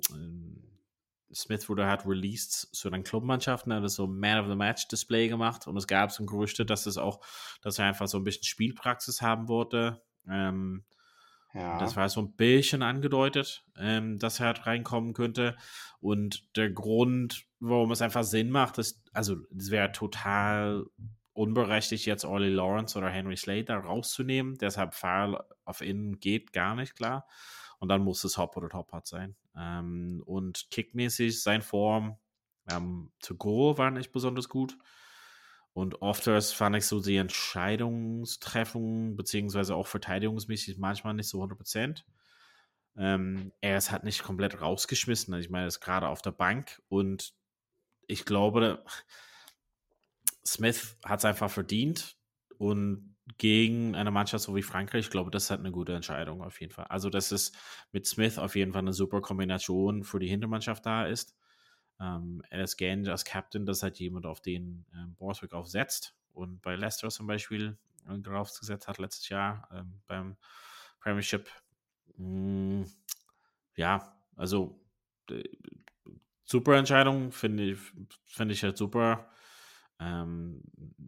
Smith 1.36 1.68
wurde 1.68 1.86
halt 1.86 2.06
released 2.06 2.74
zu 2.74 2.89
den 2.89 3.04
Clubmannschaften, 3.04 3.74
hat 3.74 3.89
so 3.89 4.08
Man 4.08 4.39
of 4.39 4.48
the 4.48 4.56
Match 4.56 4.88
Display 4.88 5.27
gemacht 5.27 5.68
und 5.68 5.75
es 5.75 5.88
gab 5.88 6.12
so 6.12 6.25
Gerüchte, 6.25 6.65
dass 6.65 6.86
es 6.86 6.98
auch, 6.98 7.20
dass 7.62 7.77
er 7.77 7.86
einfach 7.86 8.08
so 8.08 8.18
ein 8.18 8.24
bisschen 8.24 8.46
Spielpraxis 8.46 9.22
haben 9.22 9.48
wollte. 9.48 10.01
Ähm, 10.27 10.86
ja. 11.54 11.80
Das 11.80 11.96
war 11.96 12.10
so 12.10 12.22
ein 12.22 12.34
bisschen 12.34 12.82
angedeutet, 12.82 13.65
ähm, 13.77 14.20
dass 14.20 14.39
er 14.39 14.48
halt 14.48 14.65
reinkommen 14.65 15.13
könnte. 15.13 15.56
Und 16.01 16.56
der 16.58 16.70
Grund, 16.70 17.46
warum 17.60 17.92
es 17.92 18.01
einfach 18.01 18.24
Sinn 18.24 18.50
macht, 18.50 18.77
ist, 18.77 19.01
also 19.13 19.38
es 19.58 19.72
wäre 19.72 19.92
total 19.94 20.86
unberechtigt, 21.32 22.06
jetzt 22.06 22.25
Ollie 22.25 22.50
Lawrence 22.50 22.98
oder 22.98 23.10
Henry 23.10 23.38
Slater 23.38 23.77
rauszunehmen. 23.77 24.58
Deshalb 24.58 24.94
Foul 24.94 25.42
auf 25.63 25.82
innen 25.82 26.20
geht 26.20 26.51
gar 26.51 26.75
nicht, 26.75 26.96
klar. 26.96 27.25
Und 27.80 27.89
dann 27.89 28.04
muss 28.04 28.24
es 28.24 28.38
Hop 28.38 28.58
oder 28.58 28.70
Top 28.70 28.92
Hat 28.92 29.08
sein. 29.08 29.36
Ähm, 29.57 30.21
und 30.25 30.69
kickmäßig 30.71 31.41
sein 31.41 31.62
Form 31.62 32.17
ähm, 32.69 33.12
to 33.19 33.35
go 33.35 33.77
war 33.77 33.91
nicht 33.91 34.12
besonders 34.12 34.50
gut. 34.50 34.77
Und 35.74 36.01
oft 36.01 36.24
fand 36.24 36.75
ich 36.77 36.85
so 36.85 37.01
die 37.01 37.17
Entscheidungstreffung, 37.17 39.17
beziehungsweise 39.17 39.75
auch 39.75 39.88
verteidigungsmäßig 39.88 40.77
manchmal 40.77 41.13
nicht 41.13 41.27
so 41.27 41.39
100 41.39 41.57
Prozent. 41.57 42.05
Ähm, 42.97 43.51
er 43.59 43.77
ist 43.77 43.91
halt 43.91 44.05
nicht 44.05 44.24
komplett 44.24 44.62
rausgeschmissen. 44.62 45.33
Also 45.33 45.43
ich 45.43 45.51
meine, 45.51 45.65
er 45.65 45.67
ist 45.67 45.81
gerade 45.81 46.07
auf 46.07 46.21
der 46.21 46.31
Bank 46.31 46.81
und 46.88 47.33
ich 48.07 48.24
glaube, 48.24 48.85
Smith 50.45 50.97
hat 51.03 51.19
es 51.19 51.25
einfach 51.25 51.51
verdient 51.51 52.15
und 52.57 53.14
gegen 53.38 53.96
eine 53.96 54.12
Mannschaft 54.12 54.44
so 54.44 54.55
wie 54.55 54.62
Frankreich, 54.62 55.05
ich 55.05 55.12
glaube, 55.12 55.32
das 55.32 55.46
ist 55.46 55.50
halt 55.50 55.62
eine 55.62 55.72
gute 55.72 55.94
Entscheidung 55.96 56.41
auf 56.41 56.62
jeden 56.62 56.74
Fall. 56.74 56.86
Also, 56.89 57.10
dass 57.10 57.32
es 57.32 57.51
mit 57.91 58.05
Smith 58.05 58.38
auf 58.38 58.55
jeden 58.55 58.74
Fall 58.74 58.82
eine 58.82 58.94
super 58.94 59.22
Kombination 59.22 60.03
für 60.03 60.20
die 60.20 60.27
Hintermannschaft 60.27 60.86
da 60.86 61.05
ist 61.05 61.36
ähm, 62.00 62.41
Alice 62.50 62.77
Gange 62.77 63.12
als 63.12 63.25
Captain, 63.25 63.65
das 63.65 63.77
ist 63.77 63.84
halt 63.84 64.00
jemand, 64.00 64.25
auf 64.25 64.41
den 64.41 64.86
ähm, 64.94 65.15
Borswick 65.15 65.53
aufsetzt 65.53 66.15
und 66.34 66.62
bei 66.62 66.75
Leicester 66.75 67.10
zum 67.10 67.27
Beispiel 67.27 67.77
äh, 68.08 68.17
drauf 68.20 68.51
gesetzt 68.60 68.88
hat 68.88 68.98
letztes 68.98 69.29
Jahr 69.29 69.67
ähm, 69.72 70.01
beim 70.08 70.38
Premiership. 71.00 71.50
Mm, 72.17 72.84
ja, 73.75 74.17
also 74.36 74.79
äh, 75.29 75.44
super 76.44 76.75
Entscheidung, 76.75 77.32
finde 77.32 77.72
ich, 77.72 77.79
find 78.25 78.51
ich 78.51 78.63
halt 78.63 78.77
super. 78.77 79.29
Ähm, 80.00 80.62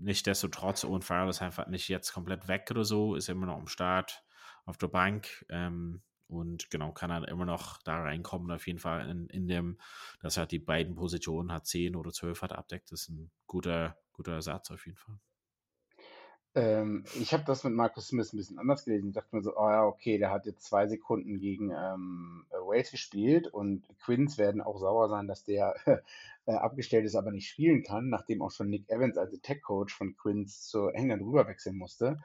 Nichtsdestotrotz, 0.08 0.86
Owen 0.86 1.02
Farrell 1.02 1.30
ist 1.30 1.42
einfach 1.42 1.68
nicht 1.68 1.90
jetzt 1.90 2.14
komplett 2.14 2.48
weg 2.48 2.68
oder 2.72 2.86
so, 2.86 3.16
ist 3.16 3.30
immer 3.30 3.46
noch 3.46 3.58
am 3.58 3.68
Start 3.68 4.24
auf 4.66 4.78
der 4.78 4.88
Bank. 4.88 5.46
Ähm, 5.50 6.02
und 6.28 6.70
genau, 6.70 6.92
kann 6.92 7.10
er 7.10 7.28
immer 7.28 7.46
noch 7.46 7.82
da 7.84 8.02
reinkommen, 8.02 8.52
auf 8.52 8.68
jeden 8.68 8.80
Fall 8.80 9.10
in, 9.10 9.28
in 9.28 9.48
dem, 9.48 9.78
dass 10.22 10.38
er 10.38 10.46
die 10.46 10.60
beiden 10.60 10.96
Positionen 10.96 11.52
hat, 11.52 11.68
10 11.68 11.96
oder 11.96 12.12
12 12.12 12.42
hat 12.42 12.54
abdeckt. 12.54 12.92
Ist 12.92 13.10
ein 13.10 13.32
guter, 13.48 13.98
guter 14.14 14.34
Ersatz 14.34 14.72
auf 14.72 14.86
jeden 14.86 14.98
Fall. 14.98 15.20
Ähm, 16.56 17.06
ich 17.20 17.34
habe 17.34 17.44
das 17.46 17.64
mit 17.64 17.74
Marcus 17.74 18.08
Smith 18.08 18.34
ein 18.34 18.38
bisschen 18.38 18.60
anders 18.60 18.84
gelesen. 18.84 19.10
Ich 19.10 19.16
dachte 19.16 19.36
mir 19.36 19.44
so, 19.44 19.56
oh 19.58 19.70
ja, 19.70 19.84
okay, 19.84 20.18
der 20.18 20.32
hat 20.32 20.46
jetzt 20.46 20.66
zwei 20.66 20.88
Sekunden 20.88 21.40
gegen 21.40 21.72
ähm, 21.72 22.46
Wales 22.68 22.92
gespielt 22.92 23.48
und 23.48 23.88
Quins 24.00 24.38
werden 24.38 24.62
auch 24.62 24.80
sauer 24.80 25.10
sein, 25.10 25.28
dass 25.28 25.44
der 25.44 25.76
äh, 26.46 26.52
abgestellt 26.52 27.06
ist, 27.06 27.16
aber 27.16 27.32
nicht 27.32 27.50
spielen 27.50 27.84
kann, 27.84 28.10
nachdem 28.10 28.42
auch 28.42 28.52
schon 28.52 28.70
Nick 28.70 28.90
Evans 28.90 29.18
als 29.18 29.40
Tech-Coach 29.42 29.96
von 29.96 30.16
Quins 30.16 30.68
zu 30.68 30.90
England 30.90 31.24
rüberwechseln 31.24 31.78
musste. 31.78 32.18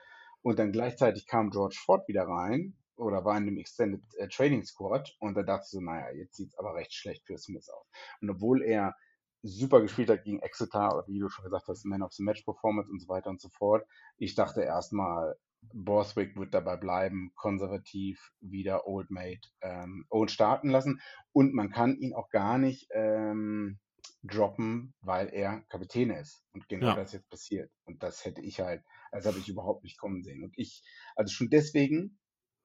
Und 0.42 0.58
dann 0.58 0.72
gleichzeitig 0.72 1.26
kam 1.26 1.50
George 1.50 1.78
Ford 1.84 2.06
wieder 2.08 2.25
rein 2.25 2.75
oder 2.96 3.25
war 3.25 3.37
in 3.38 3.46
dem 3.46 3.58
Extended 3.58 4.02
äh, 4.16 4.28
Training 4.28 4.64
Squad 4.64 5.16
und 5.20 5.34
da 5.34 5.42
dachte 5.42 5.64
ich 5.64 5.70
so, 5.70 5.80
naja, 5.80 6.11
jetzt 6.14 6.37
sieht 6.37 6.50
es 6.50 6.58
aber 6.58 6.75
recht 6.75 6.92
schlecht 6.92 7.25
für 7.26 7.38
Smith 7.38 7.68
aus. 7.70 7.87
Und 8.20 8.30
obwohl 8.30 8.62
er 8.62 8.96
super 9.42 9.80
gespielt 9.80 10.08
hat 10.08 10.25
gegen 10.25 10.40
Exeter, 10.40 11.04
wie 11.06 11.18
du 11.18 11.28
schon 11.28 11.44
gesagt 11.44 11.66
hast, 11.68 11.84
Man 11.84 12.02
of 12.02 12.12
the 12.12 12.22
Match 12.22 12.42
Performance 12.42 12.90
und 12.90 13.00
so 13.00 13.08
weiter 13.08 13.30
und 13.30 13.40
so 13.40 13.49
fort. 13.49 13.84
Ich 14.18 14.34
dachte 14.34 14.62
erstmal, 14.62 15.37
Borthwick 15.73 16.37
wird 16.37 16.54
dabei 16.54 16.76
bleiben, 16.76 17.33
konservativ 17.35 18.33
wieder 18.40 18.87
Old 18.87 19.11
Mate 19.11 19.49
ähm, 19.61 20.07
Old 20.11 20.31
starten 20.31 20.69
lassen 20.69 21.00
und 21.33 21.54
man 21.54 21.71
kann 21.71 21.97
ihn 21.97 22.14
auch 22.14 22.31
gar 22.31 22.59
nicht 22.59 22.88
ähm, 22.92 23.78
droppen, 24.23 24.95
weil 25.00 25.28
er 25.28 25.62
Kapitän 25.69 26.11
ist 26.11 26.45
und 26.52 26.69
genau 26.69 26.88
ja. 26.88 26.97
das 26.97 27.12
jetzt 27.12 27.31
passiert 27.31 27.71
und 27.85 28.02
das 28.02 28.25
hätte 28.25 28.40
ich 28.40 28.61
halt, 28.61 28.83
also 29.11 29.28
habe 29.28 29.38
ich 29.38 29.49
überhaupt 29.49 29.85
nicht 29.85 29.99
kommen 29.99 30.23
sehen 30.23 30.42
und 30.42 30.52
ich, 30.57 30.83
also 31.16 31.33
schon 31.33 31.49
deswegen 31.49 32.19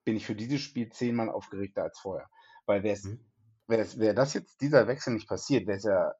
bin 0.04 0.16
ich 0.16 0.25
für 0.25 0.36
dieses 0.36 0.62
Spiel 0.62 0.89
zehnmal 0.89 1.30
aufgeregter 1.30 1.84
als 1.84 2.00
vorher, 2.00 2.30
weil 2.66 2.84
wäre 2.84 2.98
mhm. 3.04 3.20
Wäre 3.70 4.13
das 4.13 4.34
jetzt, 4.34 4.62
dieser 4.62 4.88
Wechsel 4.88 5.13
nicht 5.13 5.27
passiert, 5.27 5.68
wäre 5.68 5.75
es 5.77 5.84
ja 5.84 6.13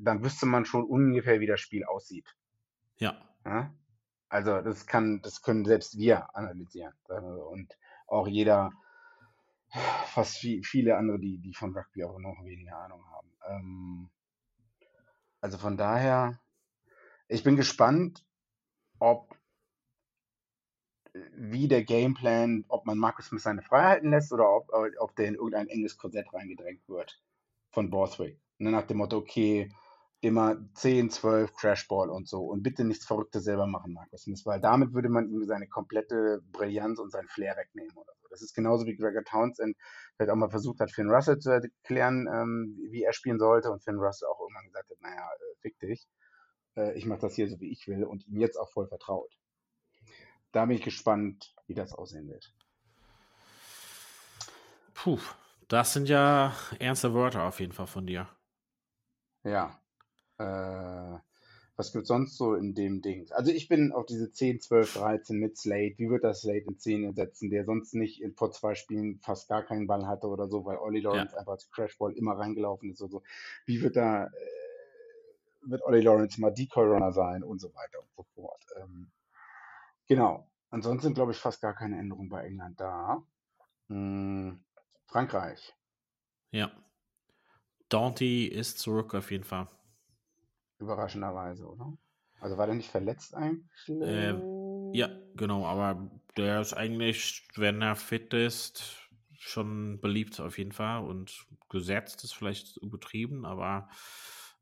dann 0.00 0.22
wüsste 0.22 0.46
man 0.46 0.64
schon 0.64 0.84
ungefähr, 0.84 1.40
wie 1.40 1.46
das 1.46 1.60
Spiel 1.60 1.84
aussieht. 1.84 2.34
Ja. 2.96 3.16
ja? 3.44 3.74
Also 4.28 4.60
das 4.60 4.86
kann, 4.86 5.20
das 5.22 5.42
können 5.42 5.64
selbst 5.64 5.96
wir 5.98 6.34
analysieren. 6.34 6.94
Und 7.50 7.76
auch 8.06 8.26
jeder, 8.26 8.72
fast 10.06 10.38
viele 10.38 10.96
andere, 10.96 11.18
die, 11.18 11.38
die 11.38 11.54
von 11.54 11.76
Rugby 11.76 12.04
auch 12.04 12.18
noch 12.18 12.44
weniger 12.44 12.76
Ahnung 12.76 13.04
haben. 13.10 13.30
Ähm, 13.48 14.10
also 15.40 15.58
von 15.58 15.76
daher, 15.76 16.40
ich 17.28 17.42
bin 17.42 17.56
gespannt, 17.56 18.24
ob 18.98 19.36
wie 21.36 21.68
der 21.68 21.84
Gameplan, 21.84 22.64
ob 22.68 22.86
man 22.86 22.98
Markus 22.98 23.26
Smith 23.26 23.42
seine 23.42 23.62
Freiheiten 23.62 24.10
lässt 24.10 24.32
oder 24.32 24.50
ob, 24.50 24.70
ob 24.98 25.14
der 25.16 25.28
in 25.28 25.34
irgendein 25.34 25.68
enges 25.68 25.96
Korsett 25.96 26.32
reingedrängt 26.32 26.88
wird 26.88 27.20
von 27.70 27.90
Borthwick. 27.90 28.40
Ne, 28.58 28.70
nach 28.70 28.86
dem 28.86 28.98
Motto, 28.98 29.18
okay, 29.18 29.70
immer 30.24 30.56
10, 30.74 31.10
12 31.10 31.54
Crashball 31.54 32.10
und 32.10 32.28
so 32.28 32.44
und 32.44 32.62
bitte 32.62 32.84
nichts 32.84 33.06
Verrücktes 33.06 33.44
selber 33.44 33.66
machen, 33.66 33.92
Markus 33.92 34.22
Smith, 34.22 34.44
weil 34.46 34.60
damit 34.60 34.94
würde 34.94 35.08
man 35.08 35.28
ihm 35.28 35.44
seine 35.44 35.68
komplette 35.68 36.42
Brillanz 36.52 36.98
und 36.98 37.10
sein 37.10 37.28
Flair 37.28 37.56
wegnehmen 37.56 37.96
oder 37.96 38.12
so. 38.20 38.28
Das 38.30 38.42
ist 38.42 38.54
genauso 38.54 38.86
wie 38.86 38.96
Gregor 38.96 39.24
Townsend 39.24 39.76
vielleicht 40.16 40.30
auch 40.30 40.36
mal 40.36 40.50
versucht 40.50 40.80
hat, 40.80 40.90
Finn 40.90 41.10
Russell 41.10 41.38
zu 41.38 41.50
erklären, 41.50 42.26
ähm, 42.32 42.78
wie 42.90 43.02
er 43.02 43.12
spielen 43.12 43.38
sollte 43.38 43.70
und 43.70 43.82
Finn 43.82 43.98
Russell 43.98 44.28
auch 44.28 44.40
irgendwann 44.40 44.66
gesagt 44.66 44.90
hat, 44.90 45.00
naja, 45.00 45.22
äh, 45.22 45.60
fick 45.60 45.78
dich, 45.78 46.08
äh, 46.76 46.96
ich 46.96 47.06
mache 47.06 47.20
das 47.20 47.34
hier 47.34 47.48
so, 47.48 47.60
wie 47.60 47.70
ich 47.70 47.86
will 47.86 48.04
und 48.04 48.26
ihm 48.26 48.40
jetzt 48.40 48.56
auch 48.56 48.70
voll 48.70 48.88
vertraut. 48.88 49.32
Da 50.52 50.64
bin 50.66 50.76
ich 50.76 50.82
gespannt, 50.82 51.54
wie 51.66 51.74
das 51.74 51.92
aussehen 51.92 52.28
wird. 52.28 52.52
Puh, 54.94 55.18
das 55.68 55.92
sind 55.92 56.08
ja 56.08 56.54
ernste 56.78 57.12
Wörter 57.12 57.42
auf 57.42 57.60
jeden 57.60 57.72
Fall 57.72 57.86
von 57.86 58.06
dir. 58.06 58.28
Ja, 59.42 59.78
äh, 60.38 61.18
was 61.76 61.92
gibt 61.92 62.06
sonst 62.06 62.36
so 62.36 62.54
in 62.54 62.74
dem 62.74 63.02
Ding? 63.02 63.26
Also 63.32 63.50
ich 63.50 63.68
bin 63.68 63.92
auf 63.92 64.06
diese 64.06 64.30
10, 64.30 64.60
12, 64.60 64.94
13 64.94 65.38
mit 65.38 65.56
Slate. 65.56 65.98
Wie 65.98 66.08
wird 66.08 66.22
das 66.22 66.42
Slate 66.42 66.66
in 66.68 66.78
Szene 66.78 67.12
setzen, 67.12 67.50
der 67.50 67.64
sonst 67.64 67.94
nicht 67.94 68.22
in, 68.22 68.34
vor 68.34 68.52
zwei 68.52 68.74
Spielen 68.74 69.18
fast 69.20 69.48
gar 69.48 69.62
keinen 69.64 69.86
Ball 69.86 70.06
hatte 70.06 70.28
oder 70.28 70.46
so, 70.46 70.64
weil 70.64 70.78
Olli 70.78 71.00
Lawrence 71.00 71.32
ja. 71.32 71.40
einfach 71.40 71.52
als 71.52 71.70
Crashball 71.70 72.12
immer 72.12 72.38
reingelaufen 72.38 72.92
ist 72.92 73.00
und 73.00 73.10
so. 73.10 73.22
Wie 73.66 73.82
wird 73.82 73.96
da, 73.96 74.26
äh, 74.26 74.30
wird 75.62 75.82
Olli 75.82 76.00
Lawrence 76.00 76.40
mal 76.40 76.52
Decoy-Runner 76.52 77.12
sein 77.12 77.42
und 77.42 77.60
so 77.60 77.74
weiter 77.74 77.98
und 77.98 78.10
so 78.16 78.22
fort. 78.34 78.64
Ähm, 78.80 79.10
genau. 80.06 80.48
Ansonsten 80.70 81.14
glaube 81.14 81.32
ich 81.32 81.38
fast 81.38 81.60
gar 81.60 81.74
keine 81.74 81.98
Änderung 81.98 82.28
bei 82.28 82.44
England 82.44 82.80
da. 82.80 83.22
Hm, 83.88 84.60
Frankreich. 85.06 85.74
Ja. 86.50 86.70
Dante 87.88 88.24
ist 88.24 88.78
zurück 88.78 89.14
auf 89.14 89.30
jeden 89.30 89.44
Fall. 89.44 89.68
Überraschenderweise, 90.78 91.66
oder? 91.66 91.96
Also 92.40 92.58
war 92.58 92.66
der 92.66 92.74
nicht 92.74 92.90
verletzt 92.90 93.34
eigentlich? 93.34 93.88
Äh, 93.88 94.34
ja, 94.92 95.08
genau, 95.34 95.66
aber 95.66 96.10
der 96.36 96.60
ist 96.60 96.74
eigentlich, 96.74 97.48
wenn 97.56 97.80
er 97.82 97.96
fit 97.96 98.32
ist, 98.34 99.08
schon 99.38 100.00
beliebt 100.00 100.40
auf 100.40 100.58
jeden 100.58 100.72
Fall 100.72 101.04
und 101.04 101.46
gesetzt 101.68 102.24
ist 102.24 102.34
vielleicht 102.34 102.76
übertrieben, 102.78 103.44
aber 103.44 103.88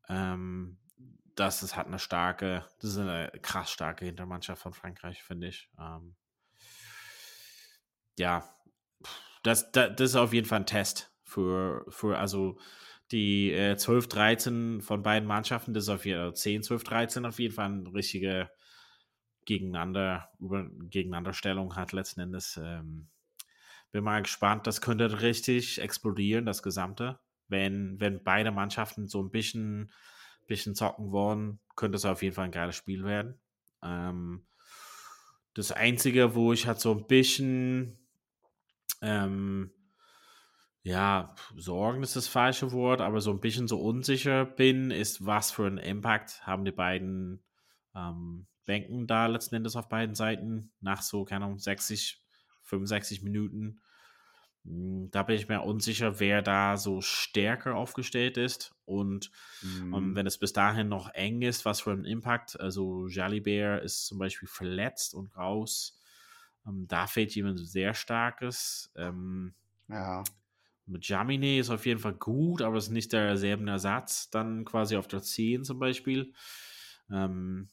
ähm, 0.09 0.79
das 1.35 1.63
ist 1.63 1.77
halt 1.77 1.87
eine 1.87 1.99
starke, 1.99 2.65
das 2.81 2.91
ist 2.91 2.99
eine 2.99 3.31
krass 3.43 3.71
starke 3.71 4.05
Hintermannschaft 4.05 4.63
von 4.63 4.75
Frankreich, 4.75 5.23
finde 5.23 5.49
ich. 5.49 5.71
Ähm, 5.79 6.17
ja, 8.19 8.45
das, 9.43 9.71
das, 9.73 9.91
das, 9.97 10.11
ist 10.11 10.17
auf 10.17 10.33
jeden 10.33 10.47
Fall 10.47 10.61
ein 10.61 10.67
Test 10.67 11.13
für, 11.25 11.85
für 11.89 12.19
also 12.19 12.59
die 13.13 13.53
äh, 13.53 13.77
12, 13.77 14.09
13 14.09 14.81
von 14.81 15.03
beiden 15.03 15.29
Mannschaften, 15.29 15.75
das 15.75 15.85
ist 15.85 15.91
auf 15.91 16.07
jeden 16.07 16.21
Fall 16.21 16.35
10, 16.35 16.63
12, 16.63 16.85
13 16.85 17.27
auf 17.27 17.39
jeden 17.39 17.55
Fall 17.55 17.67
eine 17.67 17.95
richtige 17.95 18.51
Gegeneinander, 19.45 20.31
über, 20.39 20.69
Gegeneinanderstellung 20.89 21.77
hat 21.77 21.93
letzten 21.93 22.21
Endes. 22.21 22.59
Ähm, 22.63 23.09
bin 23.91 24.05
mal 24.05 24.23
gespannt, 24.23 24.67
das 24.67 24.81
könnte 24.81 25.21
richtig 25.21 25.81
explodieren, 25.81 26.47
das 26.47 26.63
Gesamte. 26.63 27.21
Wenn, 27.49 28.01
wenn 28.01 28.25
beide 28.25 28.51
Mannschaften 28.51 29.07
so 29.07 29.23
ein 29.23 29.31
bisschen, 29.31 29.93
bisschen 30.47 30.75
zocken 30.75 31.13
wollen, 31.13 31.61
könnte 31.77 31.97
es 31.97 32.05
auf 32.05 32.23
jeden 32.23 32.35
Fall 32.35 32.47
ein 32.47 32.53
geiles 32.53 32.77
Spiel 32.77 33.05
werden. 33.05 33.39
Ähm, 33.83 34.47
das 35.55 35.73
Einzige, 35.73 36.35
wo 36.35 36.53
ich 36.53 36.67
halt 36.67 36.81
so 36.81 36.93
ein 36.93 37.07
bisschen 37.07 37.99
ähm, 39.03 39.71
ja, 40.83 41.35
Sorgen 41.57 42.03
ist 42.03 42.17
das 42.17 42.27
falsche 42.27 42.73
Wort, 42.73 43.01
aber 43.01 43.21
so 43.21 43.31
ein 43.31 43.41
bisschen 43.41 43.69
so 43.69 43.81
unsicher 43.81 44.45
bin, 44.45 44.91
ist, 44.91 45.25
was 45.25 45.53
für 45.53 45.67
einen 45.67 45.79
Impact 45.79 46.45
haben 46.45 46.65
die 46.65 46.73
beiden 46.73 47.43
ähm, 47.95 48.47
Bänken 48.65 49.07
da 49.07 49.27
letzten 49.27 49.57
Endes 49.57 49.77
auf 49.77 49.89
beiden 49.89 50.15
Seiten 50.15 50.73
nach 50.81 51.03
so, 51.03 51.25
keine 51.25 51.45
Ahnung, 51.45 51.59
60, 51.59 52.21
65 52.65 53.23
Minuten. 53.23 53.81
Hm, 54.65 55.11
da 55.11 55.23
bin 55.23 55.37
ich 55.37 55.49
mir 55.49 55.63
unsicher, 55.63 56.19
wer 56.21 56.43
da 56.43 56.77
so 56.77 57.01
stärker 57.01 57.77
aufgestellt 57.77 58.37
ist. 58.37 58.75
Und 58.85 59.31
mhm. 59.63 59.95
um, 59.95 60.17
wenn 60.17 60.27
es 60.27 60.39
bis 60.39 60.53
dahin 60.53 60.89
noch 60.89 61.13
eng 61.15 61.43
ist, 61.43 61.65
was 61.65 61.81
für 61.81 61.93
einen 61.93 62.05
Impact. 62.05 62.59
Also 62.61 63.07
Jalibert 63.09 63.85
ist 63.85 64.07
zum 64.07 64.19
Beispiel 64.19 64.49
verletzt 64.49 65.15
und 65.15 65.37
raus. 65.37 65.99
Um, 66.65 66.87
da 66.87 67.09
fehlt 67.09 67.35
jemand 67.35 67.59
sehr 67.59 67.95
starkes. 67.95 68.93
Ähm, 68.97 69.55
ja. 69.89 70.23
Mit 70.87 71.07
Jamine 71.07 71.59
ist 71.59 71.71
auf 71.71 71.87
jeden 71.87 72.01
Fall 72.01 72.15
gut, 72.15 72.63
aber 72.63 72.77
es 72.77 72.85
ist 72.85 72.91
nicht 72.91 73.13
derselben 73.13 73.69
Ersatz, 73.69 74.31
dann 74.31 74.65
quasi 74.65 74.97
auf 74.97 75.07
der 75.07 75.23
10 75.23 75.65
zum 75.65 75.79
Beispiel. 75.79 76.33
Ähm, 77.11 77.69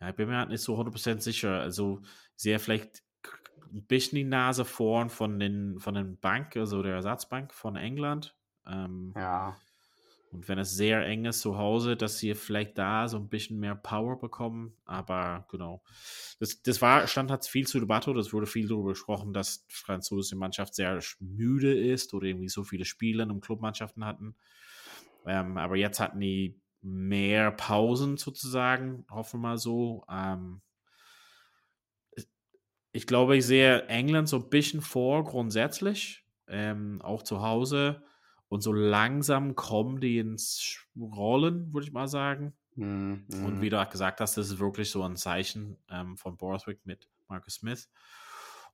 ja, 0.00 0.08
ich 0.10 0.16
bin 0.16 0.28
mir 0.28 0.38
halt 0.38 0.48
nicht 0.48 0.62
so 0.62 0.76
100% 0.76 1.20
sicher. 1.20 1.60
Also, 1.60 2.00
sehe 2.36 2.58
vielleicht 2.58 3.02
ein 3.72 3.86
bisschen 3.86 4.16
die 4.16 4.24
Nase 4.24 4.64
vorn 4.64 5.08
von 5.10 5.38
den, 5.38 5.78
von 5.78 5.94
den 5.94 6.18
Bank, 6.18 6.56
also 6.56 6.82
der 6.82 6.94
Ersatzbank 6.94 7.52
von 7.52 7.76
England. 7.76 8.36
Ähm, 8.66 9.12
ja. 9.16 9.56
Und 10.32 10.48
wenn 10.48 10.58
es 10.58 10.74
sehr 10.74 11.04
eng 11.06 11.26
ist 11.26 11.40
zu 11.40 11.58
Hause, 11.58 11.94
dass 11.94 12.18
sie 12.18 12.34
vielleicht 12.34 12.78
da 12.78 13.06
so 13.06 13.18
ein 13.18 13.28
bisschen 13.28 13.60
mehr 13.60 13.74
Power 13.74 14.18
bekommen. 14.18 14.74
Aber 14.86 15.46
genau. 15.50 15.82
Das, 16.40 16.62
das 16.62 16.80
war, 16.80 17.06
stand 17.06 17.30
hat 17.30 17.46
viel 17.46 17.66
zu 17.66 17.78
Debatte. 17.78 18.14
Das 18.14 18.32
wurde 18.32 18.46
viel 18.46 18.66
darüber 18.66 18.90
gesprochen, 18.90 19.34
dass 19.34 19.66
die 19.66 19.74
französische 19.74 20.36
Mannschaft 20.36 20.74
sehr 20.74 20.98
müde 21.20 21.78
ist 21.78 22.14
oder 22.14 22.26
irgendwie 22.26 22.48
so 22.48 22.64
viele 22.64 22.86
Spiele 22.86 23.24
in 23.24 23.40
Clubmannschaften 23.42 24.06
hatten. 24.06 24.34
Ähm, 25.26 25.58
aber 25.58 25.76
jetzt 25.76 26.00
hatten 26.00 26.20
die 26.20 26.58
mehr 26.80 27.52
Pausen 27.52 28.16
sozusagen, 28.16 29.04
hoffen 29.10 29.40
wir 29.40 29.48
mal 29.50 29.58
so. 29.58 30.04
Ähm, 30.10 30.62
ich 32.92 33.06
glaube, 33.06 33.36
ich 33.36 33.46
sehe 33.46 33.86
England 33.88 34.28
so 34.28 34.36
ein 34.36 34.50
bisschen 34.50 34.80
vor, 34.80 35.24
grundsätzlich, 35.24 36.24
ähm, 36.48 37.00
auch 37.02 37.22
zu 37.22 37.42
Hause. 37.42 38.02
Und 38.52 38.60
so 38.60 38.74
langsam 38.74 39.54
kommen 39.54 39.98
die 39.98 40.18
ins 40.18 40.86
Rollen, 40.94 41.72
würde 41.72 41.86
ich 41.86 41.92
mal 41.94 42.06
sagen. 42.06 42.52
Mhm. 42.74 43.24
Und 43.30 43.62
wie 43.62 43.70
du 43.70 43.80
auch 43.80 43.88
gesagt 43.88 44.20
hast, 44.20 44.36
das 44.36 44.50
ist 44.50 44.58
wirklich 44.58 44.90
so 44.90 45.02
ein 45.04 45.16
Zeichen 45.16 45.78
ähm, 45.88 46.18
von 46.18 46.36
Borthwick 46.36 46.84
mit 46.84 47.08
Marcus 47.28 47.54
Smith. 47.54 47.88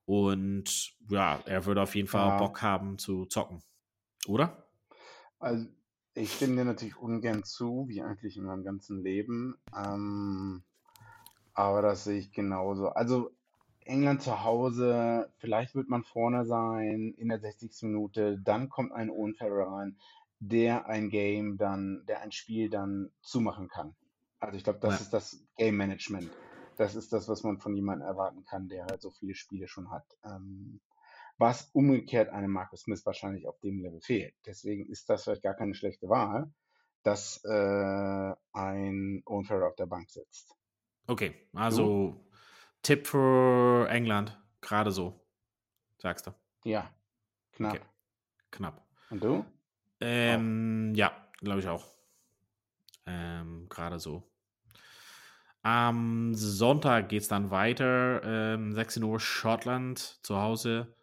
Und 0.04 0.96
ja, 1.08 1.40
er 1.46 1.64
würde 1.64 1.80
auf 1.80 1.94
jeden 1.94 2.08
Fall 2.08 2.26
Ja. 2.26 2.38
Bock 2.38 2.60
haben 2.60 2.98
zu 2.98 3.26
zocken. 3.26 3.62
Oder? 4.26 4.66
Also, 5.38 5.68
ich 6.12 6.32
stimme 6.32 6.56
dir 6.56 6.64
natürlich 6.64 6.96
ungern 6.96 7.44
zu, 7.44 7.84
wie 7.86 8.02
eigentlich 8.02 8.36
in 8.36 8.46
meinem 8.46 8.64
ganzen 8.64 9.04
Leben. 9.04 9.60
Ähm, 9.76 10.64
aber 11.54 11.82
das 11.82 12.02
sehe 12.02 12.18
ich 12.18 12.32
genauso. 12.32 12.88
Also, 12.88 13.30
England 13.88 14.22
zu 14.22 14.44
Hause, 14.44 15.32
vielleicht 15.38 15.74
wird 15.74 15.88
man 15.88 16.04
vorne 16.04 16.44
sein 16.46 17.14
in 17.16 17.28
der 17.28 17.40
60. 17.40 17.88
Minute, 17.88 18.38
dann 18.38 18.68
kommt 18.68 18.92
ein 18.92 19.10
Owen 19.10 19.34
Farrell 19.34 19.62
rein, 19.68 19.98
der 20.40 20.86
ein 20.86 21.10
Game 21.10 21.56
dann, 21.56 22.04
der 22.06 22.20
ein 22.20 22.32
Spiel 22.32 22.70
dann 22.70 23.10
zumachen 23.22 23.68
kann. 23.68 23.96
Also 24.40 24.56
ich 24.56 24.64
glaube, 24.64 24.78
das 24.80 24.94
Ja. 24.94 25.00
ist 25.00 25.12
das 25.12 25.46
Game 25.56 25.76
Management. 25.76 26.30
Das 26.76 26.94
ist 26.94 27.12
das, 27.12 27.28
was 27.28 27.42
man 27.42 27.58
von 27.58 27.74
jemandem 27.74 28.06
erwarten 28.06 28.44
kann, 28.44 28.68
der 28.68 28.84
halt 28.86 29.02
so 29.02 29.10
viele 29.10 29.34
Spiele 29.34 29.66
schon 29.66 29.90
hat. 29.90 30.04
Ähm, 30.24 30.80
was 31.38 31.70
umgekehrt 31.72 32.28
einem 32.30 32.52
Marcus 32.52 32.82
Smith 32.82 33.04
wahrscheinlich 33.06 33.46
auf 33.48 33.58
dem 33.60 33.80
Level 33.80 34.00
fehlt. 34.00 34.34
Deswegen 34.46 34.86
ist 34.86 35.08
das 35.08 35.24
vielleicht 35.24 35.42
gar 35.42 35.54
keine 35.54 35.74
schlechte 35.74 36.08
Wahl, 36.08 36.52
dass 37.02 37.42
äh, 37.44 38.34
ein 38.52 39.22
Owen 39.24 39.44
Farrell 39.44 39.68
auf 39.68 39.76
der 39.76 39.86
Bank 39.86 40.10
sitzt. 40.10 40.54
Okay, 41.06 41.48
also 41.54 42.27
Tipp 42.82 43.06
für 43.06 43.88
England, 43.88 44.38
gerade 44.60 44.90
so, 44.90 45.20
sagst 45.98 46.26
du. 46.26 46.34
Ja, 46.64 46.90
knapp. 47.52 47.74
Okay. 47.74 47.84
Knapp. 48.50 48.86
Und 49.10 49.22
du? 49.22 49.44
Ähm, 50.00 50.94
ja, 50.94 51.12
glaube 51.40 51.60
ich 51.60 51.68
auch. 51.68 51.86
Ähm, 53.06 53.66
gerade 53.68 53.98
so. 53.98 54.30
Am 55.62 56.34
Sonntag 56.34 57.08
geht 57.08 57.22
es 57.22 57.28
dann 57.28 57.50
weiter. 57.50 58.22
Ähm, 58.24 58.72
16 58.72 59.02
Uhr 59.02 59.18
Schottland 59.18 60.18
zu 60.22 60.36
Hause 60.36 60.94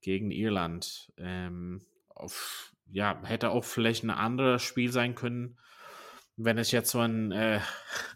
gegen 0.00 0.30
Irland. 0.30 1.12
Ähm, 1.16 1.86
auf, 2.08 2.74
ja, 2.90 3.20
hätte 3.24 3.50
auch 3.50 3.64
vielleicht 3.64 4.04
ein 4.04 4.10
anderes 4.10 4.62
Spiel 4.62 4.92
sein 4.92 5.14
können, 5.14 5.58
wenn 6.36 6.58
es 6.58 6.70
jetzt 6.70 6.90
so 6.90 7.00
ein 7.00 7.32
äh, 7.32 7.60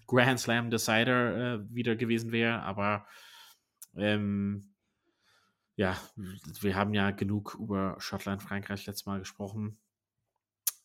Grand 0.07 0.41
Slam 0.41 0.71
Decider 0.71 1.55
äh, 1.55 1.75
wieder 1.75 1.97
gewesen 1.97 2.33
wäre. 2.33 2.63
Aber 2.63 3.07
ähm, 3.97 4.75
ja, 5.77 5.97
wir 6.17 6.77
haben 6.77 6.95
ja 6.95 7.11
genug 7.11 7.57
über 7.61 7.97
Schottland, 7.99 8.43
Frankreich 8.43 8.87
letztes 8.87 9.07
Mal 9.07 9.19
gesprochen. 9.19 9.79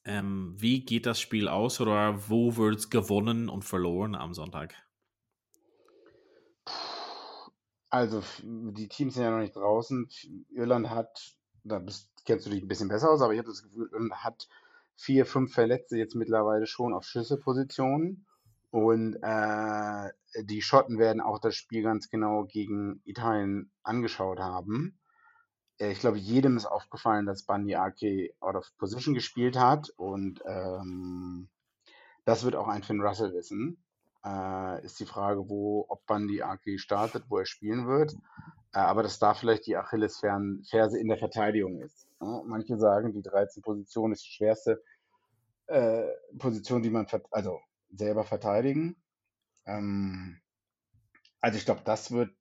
Ähm, 0.04 0.56
wie 0.58 0.84
geht 0.84 1.06
das 1.06 1.20
Spiel 1.20 1.48
aus 1.48 1.80
oder 1.80 2.30
wo 2.30 2.58
wird 2.58 2.80
es 2.80 2.90
gewonnen 2.90 3.50
und 3.50 3.64
verloren 3.64 4.16
am 4.16 4.34
Sonntag? 4.34 4.76
Also, 7.90 8.24
die 8.42 8.88
Teams 8.88 9.14
sind 9.14 9.24
ja 9.24 9.32
noch 9.32 9.40
nicht 9.40 9.56
draußen. 9.56 10.10
Irland 10.50 10.90
hat, 10.90 11.36
da 11.64 11.78
bist, 11.80 12.10
kennst 12.26 12.46
du 12.46 12.50
dich 12.50 12.64
ein 12.64 12.68
bisschen 12.68 12.88
besser 12.88 13.12
aus, 13.12 13.22
aber 13.22 13.34
ich 13.34 13.40
habe 13.40 13.50
das 13.50 13.62
Gefühl, 13.62 13.90
Irland 13.92 14.16
hat 14.16 14.48
vier, 15.02 15.26
fünf 15.26 15.54
Verletzte 15.54 15.98
jetzt 15.98 16.16
mittlerweile 16.16 16.68
schon 16.68 16.94
auf 16.94 17.06
Schlüsselpositionen. 17.06 18.26
Und 18.70 19.18
äh, 19.22 20.10
die 20.44 20.62
Schotten 20.62 20.98
werden 20.98 21.22
auch 21.22 21.40
das 21.40 21.56
Spiel 21.56 21.84
ganz 21.84 22.10
genau 22.10 22.46
gegen 22.46 23.02
Italien 23.06 23.72
angeschaut 23.84 24.40
haben. 24.40 24.98
Äh, 25.78 25.92
Ich 25.92 26.00
glaube, 26.00 26.18
jedem 26.18 26.56
ist 26.56 26.68
aufgefallen, 26.68 27.26
dass 27.26 27.44
Bandi 27.46 27.76
Ake 27.76 28.34
out 28.40 28.56
of 28.56 28.72
position 28.78 29.14
gespielt 29.14 29.58
hat. 29.58 29.90
Und 29.98 30.42
ähm, 30.46 31.50
das 32.24 32.44
wird 32.46 32.56
auch 32.56 32.68
ein 32.70 32.84
Finn 32.84 33.02
Russell 33.02 33.34
wissen. 33.34 33.84
Äh, 34.24 34.86
ist 34.86 35.00
die 35.00 35.06
Frage, 35.06 35.50
wo, 35.50 35.86
ob 35.90 36.06
Bandi 36.06 36.44
Ake 36.44 36.78
startet, 36.78 37.26
wo 37.28 37.40
er 37.40 37.46
spielen 37.46 37.88
wird. 37.88 38.14
Äh, 38.74 38.80
aber 38.80 39.04
dass 39.04 39.20
da 39.20 39.34
vielleicht 39.34 39.68
die 39.68 39.76
Achillesferse 39.76 40.98
in 40.98 41.08
der 41.10 41.18
Verteidigung 41.18 41.82
ist. 41.82 42.08
Ja, 42.22 42.42
manche 42.46 42.78
sagen, 42.78 43.12
die 43.14 43.24
13 43.24 43.64
Position 43.64 44.12
ist 44.14 44.24
die 44.24 44.32
schwerste 44.32 44.82
äh, 45.72 46.10
Position, 46.38 46.84
die 46.84 46.90
man 46.90 47.08
also 47.32 47.62
selber 47.90 48.24
verteidigen. 48.26 49.02
Ähm, 49.66 50.42
also 51.40 51.58
ich 51.58 51.66
glaube, 51.66 51.82
das 51.84 52.12
wird 52.12 52.36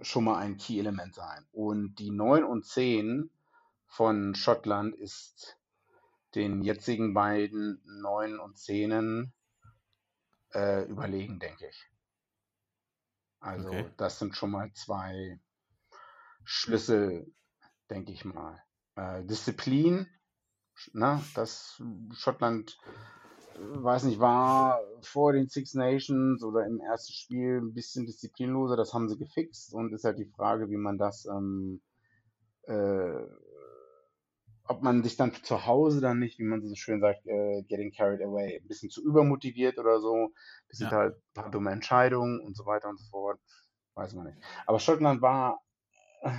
schon 0.00 0.24
mal 0.24 0.38
ein 0.38 0.56
Key-Element 0.56 1.14
sein. 1.14 1.46
Und 1.52 1.96
die 1.96 2.10
9 2.10 2.44
und 2.44 2.64
10 2.64 3.30
von 3.86 4.34
Schottland 4.34 4.94
ist 4.94 5.58
den 6.34 6.62
jetzigen 6.62 7.12
beiden 7.12 7.82
9 7.84 8.38
und 8.38 8.56
10 8.56 9.32
äh, 10.54 10.84
überlegen, 10.84 11.38
denke 11.38 11.68
ich. 11.68 11.86
Also 13.40 13.70
Okay. 13.70 13.90
das 13.96 14.18
sind 14.18 14.36
schon 14.36 14.50
mal 14.50 14.72
zwei 14.74 15.40
Schlüssel, 16.44 17.34
denke 17.88 18.12
ich 18.12 18.24
mal. 18.24 18.62
Äh, 18.96 19.24
Disziplin, 19.24 20.06
ne, 20.94 21.22
das 21.34 21.82
Schottland, 22.14 22.78
äh, 23.54 23.58
weiß 23.60 24.04
nicht, 24.04 24.20
war 24.20 24.80
vor 25.02 25.32
den 25.32 25.48
Six 25.48 25.74
Nations 25.74 26.42
oder 26.42 26.66
im 26.66 26.80
ersten 26.80 27.12
Spiel 27.12 27.58
ein 27.60 27.74
bisschen 27.74 28.06
disziplinloser, 28.06 28.76
das 28.76 28.94
haben 28.94 29.08
sie 29.08 29.18
gefixt 29.18 29.74
und 29.74 29.92
ist 29.92 30.04
halt 30.04 30.18
die 30.18 30.26
Frage, 30.36 30.70
wie 30.70 30.76
man 30.76 30.98
das, 30.98 31.26
ähm, 31.26 31.80
äh, 32.64 33.26
ob 34.64 34.82
man 34.82 35.02
sich 35.02 35.16
dann 35.16 35.34
zu 35.34 35.66
Hause 35.66 36.00
dann 36.00 36.18
nicht, 36.20 36.38
wie 36.38 36.44
man 36.44 36.62
so 36.66 36.74
schön 36.76 37.00
sagt, 37.00 37.26
äh, 37.26 37.62
getting 37.62 37.92
carried 37.92 38.22
away, 38.22 38.60
ein 38.62 38.68
bisschen 38.68 38.90
zu 38.90 39.02
übermotiviert 39.02 39.78
oder 39.78 40.00
so, 40.00 40.14
ein 40.14 40.32
bisschen 40.68 40.90
Ja. 40.90 40.96
halt 40.96 41.16
ein 41.16 41.22
paar 41.34 41.50
dumme 41.50 41.70
Entscheidungen 41.72 42.40
und 42.40 42.56
so 42.56 42.66
weiter 42.66 42.88
und 42.88 42.98
so 43.00 43.06
fort, 43.10 43.40
weiß 43.94 44.14
man 44.14 44.26
nicht. 44.26 44.38
Aber 44.66 44.78
Schottland 44.78 45.22
war, 45.22 45.60
äh, 46.22 46.30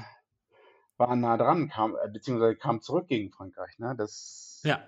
war 1.01 1.15
nah 1.17 1.37
dran, 1.37 1.69
kam, 1.69 1.97
äh, 1.97 2.09
beziehungsweise 2.09 2.57
kam 2.57 2.81
zurück 2.81 3.09
gegen 3.09 3.31
Frankreich, 3.33 3.79
ne? 3.79 3.95
Das, 3.97 4.63
Ja, 4.63 4.81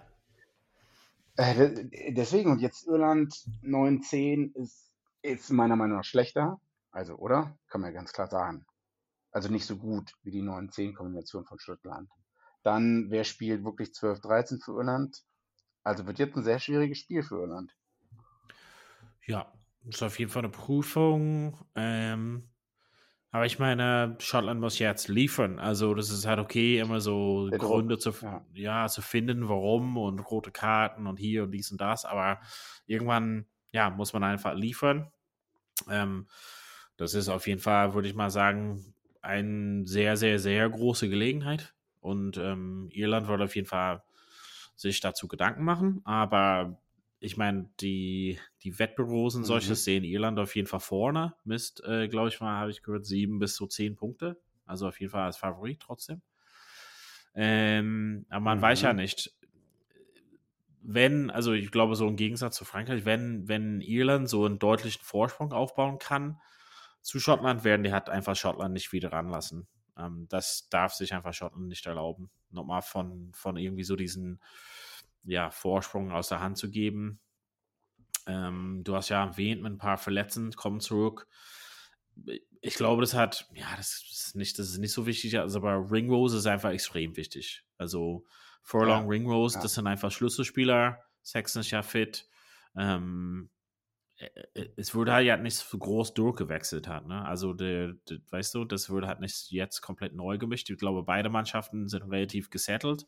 äh, 1.36 1.56
de- 1.56 2.14
deswegen, 2.14 2.52
und 2.52 2.60
jetzt 2.62 2.88
Irland 2.88 3.34
9-10 3.62 4.52
ist, 4.54 4.92
ist 5.22 5.50
meiner 5.52 5.76
Meinung 5.76 5.98
nach 5.98 6.06
schlechter. 6.06 6.60
Also, 6.92 7.16
oder? 7.16 7.58
Kann 7.68 7.82
man 7.82 7.92
ja 7.92 7.96
ganz 8.00 8.14
klar 8.14 8.28
sagen. 8.28 8.66
Also 9.32 9.50
nicht 9.50 9.66
so 9.68 9.78
gut 9.78 10.14
wie 10.24 10.32
die 10.32 10.44
9-10-Kombination 10.44 11.46
von 11.46 11.60
Schottland. 11.60 12.10
Dann, 12.64 13.08
wer 13.10 13.26
spielt 13.26 13.66
wirklich 13.66 13.94
12-13 13.94 14.62
für 14.62 14.74
Irland? 14.78 15.24
Also 15.84 16.08
wird 16.08 16.20
jetzt 16.20 16.38
ein 16.38 16.44
sehr 16.44 16.60
schwieriges 16.60 17.00
Spiel 17.00 17.24
für 17.24 17.42
Irland. 17.42 17.76
ja, 19.26 19.52
ist 19.86 20.04
auf 20.04 20.20
jeden 20.20 20.32
Fall 20.32 20.44
eine 20.44 20.52
Prüfung. 20.52 21.58
Ähm, 21.76 22.50
aber 23.34 23.48
ich 23.48 23.58
meine, 23.58 24.16
Schottland 24.20 24.62
muss 24.62 24.78
jetzt 24.78 25.08
liefern. 25.08 25.58
Also, 25.58 25.96
das 25.96 26.12
ist 26.12 26.28
halt 26.28 26.38
okay, 26.38 26.78
immer 26.78 27.02
so 27.02 27.50
Der 27.50 27.58
Druck, 27.58 27.72
Gründe 27.72 27.98
zu, 27.98 28.12
ja. 28.22 28.46
ja, 28.54 28.88
zu 28.88 29.02
finden, 29.02 29.50
warum 29.50 29.98
und 29.98 30.20
rote 30.20 30.52
Karten 30.52 31.08
und 31.08 31.18
hier 31.18 31.42
und 31.42 31.52
dies 31.52 31.72
und 31.72 31.82
das. 31.82 32.06
Aber 32.06 32.42
irgendwann, 32.86 33.48
ja, 33.72 33.90
muss 33.90 34.14
man 34.14 34.24
einfach 34.24 34.54
liefern. 34.54 35.12
Ähm, 35.90 36.28
das 36.96 37.16
ist 37.16 37.28
auf 37.28 37.48
jeden 37.48 37.60
Fall, 37.60 37.96
würde 37.96 38.08
ich 38.08 38.14
mal 38.14 38.30
sagen, 38.30 38.94
eine 39.24 39.88
sehr, 39.88 40.16
sehr, 40.16 40.38
sehr 40.38 40.70
große 40.70 41.10
Gelegenheit. 41.10 41.74
Und 42.02 42.38
ähm, 42.38 42.88
Irland 42.92 43.28
wird 43.28 43.42
auf 43.42 43.56
jeden 43.56 43.68
Fall 43.68 44.04
sich 44.76 45.00
dazu 45.00 45.28
Gedanken 45.28 45.64
machen. 45.64 46.02
Aber 46.06 46.83
ich 47.24 47.38
meine, 47.38 47.70
die, 47.80 48.40
die 48.64 48.78
Wettbüros 48.80 49.36
und 49.36 49.44
Mhm. 49.44 49.46
solches 49.46 49.84
sehen 49.86 50.04
Irland 50.04 50.40
auf 50.40 50.56
jeden 50.56 50.68
Fall 50.68 50.80
vorne. 50.82 51.36
Mist, 51.46 51.84
äh, 51.86 52.08
glaube 52.08 52.30
ich 52.30 52.40
mal, 52.42 52.58
habe 52.60 52.72
ich 52.72 52.84
gehört, 52.84 53.06
sieben 53.06 53.40
bis 53.40 53.56
zu 53.56 53.68
zehn 53.68 53.96
Punkte. 53.96 54.42
Also 54.66 54.88
auf 54.88 55.00
jeden 55.00 55.12
Fall 55.12 55.24
als 55.24 55.38
Favorit 55.38 55.80
trotzdem. 55.82 56.22
Ähm, 57.36 58.26
aber 58.30 58.42
man 58.42 58.62
weiß 58.62 58.82
ja 58.84 58.94
Mhm. 58.94 58.98
nicht, 58.98 59.32
wenn, 60.82 61.30
also 61.30 61.54
ich 61.54 61.72
glaube, 61.72 61.96
so 61.96 62.08
im 62.08 62.16
Gegensatz 62.18 62.56
zu 62.58 62.66
Frankreich, 62.66 63.06
wenn, 63.06 63.48
wenn 63.48 63.80
Irland 63.82 64.28
so 64.30 64.46
einen 64.46 64.60
deutlichen 64.60 65.02
Vorsprung 65.04 65.54
aufbauen 65.54 65.98
kann 65.98 66.42
zu 67.02 67.20
Schottland, 67.20 67.64
werden 67.64 67.84
die 67.84 67.94
halt 67.94 68.10
einfach 68.10 68.36
Schottland 68.36 68.74
nicht 68.74 68.92
wieder 68.92 69.12
ranlassen. 69.14 69.68
Ähm, 69.98 70.28
das 70.30 70.68
darf 70.70 70.94
sich 70.94 71.14
einfach 71.14 71.34
Schottland 71.34 71.68
nicht 71.68 71.86
erlauben, 71.86 72.32
nochmal 72.50 72.82
von, 72.82 73.32
von 73.34 73.56
irgendwie 73.58 73.84
so 73.84 73.96
diesen 73.96 74.42
ja, 75.24 75.50
Vorsprung 75.52 76.12
aus 76.12 76.30
der 76.30 76.40
Hand 76.40 76.58
zu 76.58 76.70
geben. 76.70 77.20
Ähm, 78.26 78.82
du 78.84 78.96
hast 78.96 79.10
ja 79.10 79.26
erwähnt, 79.26 79.62
mit 79.62 79.74
ein 79.74 79.78
paar 79.78 79.98
Verletzten 79.98 80.52
kommen 80.52 80.80
zurück. 80.80 81.28
Ich 82.62 82.76
glaube, 82.76 83.02
das 83.02 83.14
hat, 83.14 83.50
ja, 83.54 83.68
das 83.76 84.04
ist 84.12 84.36
nicht, 84.36 84.58
das 84.60 84.70
ist 84.70 84.78
nicht 84.78 84.94
so 84.94 85.06
wichtig, 85.06 85.38
also 85.40 85.60
aber 85.60 85.92
Ringrose 85.92 86.38
ist 86.38 86.46
einfach 86.46 86.72
extrem 86.72 87.18
wichtig. 87.18 87.66
Also 87.78 88.26
Furlong, 88.62 89.04
Ja, 89.04 89.10
Ringrose, 89.10 89.58
ja. 89.58 89.62
das 89.62 89.74
sind 89.74 89.88
einfach 89.88 90.12
Schlüsselspieler. 90.12 91.00
Sexton 91.24 91.62
ist 91.62 91.72
ja 91.72 91.82
fit. 91.82 92.28
Ähm, 92.78 93.50
äh, 94.18 94.30
äh, 94.54 94.70
es 94.78 94.96
wurde 94.96 95.14
halt 95.14 95.26
ja 95.28 95.38
nicht 95.38 95.56
so 95.56 95.78
groß 95.78 96.14
durchgewechselt 96.14 96.88
hat, 96.88 97.08
ne? 97.08 97.26
Also 97.26 97.54
der, 97.54 97.94
der, 98.10 98.20
weißt 98.30 98.56
du, 98.56 98.66
das 98.66 98.90
wurde 98.90 99.08
halt 99.08 99.20
nicht 99.20 99.52
jetzt 99.52 99.82
komplett 99.82 100.14
neu 100.14 100.38
gemischt. 100.38 100.70
Ich 100.70 100.78
glaube, 100.78 101.04
beide 101.04 101.30
Mannschaften 101.30 101.88
sind 101.88 102.04
relativ 102.04 102.50
gesettelt, 102.50 103.06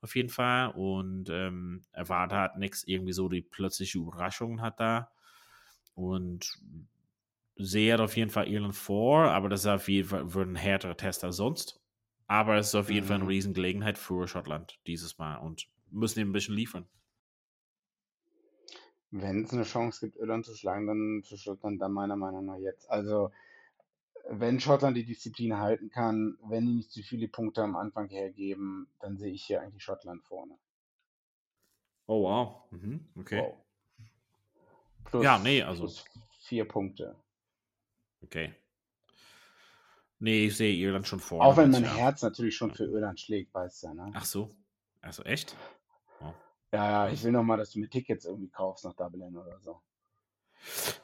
auf 0.00 0.16
jeden 0.16 0.28
Fall. 0.28 0.70
Und 0.70 1.28
ähm, 1.30 1.84
erwartet 1.92 2.38
hat 2.38 2.58
nichts 2.58 2.84
irgendwie 2.84 3.12
so 3.12 3.28
die 3.28 3.42
plötzliche 3.42 3.98
Überraschung 3.98 4.60
hat 4.60 4.80
da. 4.80 5.10
Und 5.94 6.58
sehe 7.56 8.00
auf 8.00 8.16
jeden 8.16 8.30
Fall 8.30 8.48
Irland 8.48 8.76
vor, 8.76 9.30
aber 9.30 9.48
das 9.48 9.60
ist 9.60 9.66
auf 9.66 9.88
jeden 9.88 10.08
Fall 10.08 10.32
wird 10.32 10.48
ein 10.48 10.54
härterer 10.54 10.96
Test 10.96 11.24
als 11.24 11.36
sonst. 11.36 11.80
Aber 12.26 12.56
es 12.56 12.68
ist 12.68 12.74
auf 12.74 12.90
jeden 12.90 13.04
mhm. 13.04 13.08
Fall 13.08 13.14
eine 13.16 13.24
mhm. 13.24 13.30
Riesengelegenheit 13.30 13.98
für 13.98 14.28
Schottland 14.28 14.78
dieses 14.86 15.18
Mal 15.18 15.36
und 15.36 15.68
müssen 15.90 16.20
eben 16.20 16.30
ein 16.30 16.34
bisschen 16.34 16.54
liefern. 16.54 16.86
Wenn 19.10 19.44
es 19.44 19.52
eine 19.52 19.62
Chance 19.62 20.06
gibt, 20.06 20.18
Irland 20.18 20.44
zu 20.44 20.54
schlagen, 20.54 20.86
dann 20.86 21.22
für 21.26 21.38
Schottland 21.38 21.80
dann 21.80 21.92
meiner 21.92 22.16
Meinung 22.16 22.44
nach 22.44 22.58
jetzt. 22.58 22.90
Also 22.90 23.30
wenn 24.28 24.60
Schottland 24.60 24.96
die 24.96 25.04
Disziplin 25.04 25.58
halten 25.58 25.90
kann, 25.90 26.38
wenn 26.42 26.66
die 26.66 26.74
nicht 26.74 26.92
zu 26.92 27.02
viele 27.02 27.28
Punkte 27.28 27.62
am 27.62 27.76
Anfang 27.76 28.08
hergeben, 28.08 28.88
dann 29.00 29.16
sehe 29.18 29.32
ich 29.32 29.44
hier 29.44 29.62
eigentlich 29.62 29.82
Schottland 29.82 30.22
vorne. 30.24 30.58
Oh 32.06 32.22
wow. 32.22 32.62
Mhm. 32.70 33.06
Okay. 33.16 33.40
Wow. 33.40 33.64
Plus, 35.04 35.24
ja, 35.24 35.38
nee, 35.38 35.62
also. 35.62 35.82
Plus 35.82 36.04
vier 36.40 36.66
Punkte. 36.66 37.16
Okay. 38.22 38.54
Nee, 40.18 40.46
ich 40.46 40.56
sehe 40.56 40.74
Irland 40.74 41.06
schon 41.06 41.20
vorne. 41.20 41.44
Auch 41.44 41.56
wenn 41.56 41.70
mein 41.70 41.84
ja. 41.84 41.94
Herz 41.94 42.22
natürlich 42.22 42.56
schon 42.56 42.74
für 42.74 42.84
Irland 42.84 43.20
schlägt, 43.20 43.54
weißt 43.54 43.84
du, 43.84 43.94
ne? 43.94 44.10
Ach 44.14 44.24
so. 44.24 44.50
Also 45.00 45.22
echt? 45.22 45.54
Oh. 46.20 46.32
Ja, 46.72 47.06
ja, 47.06 47.12
ich 47.12 47.22
will 47.22 47.32
noch 47.32 47.44
mal, 47.44 47.56
dass 47.56 47.70
du 47.70 47.78
mir 47.78 47.88
Tickets 47.88 48.24
irgendwie 48.24 48.48
kaufst 48.48 48.84
nach 48.84 48.94
Dublin 48.94 49.36
oder 49.36 49.60
so. 49.60 49.80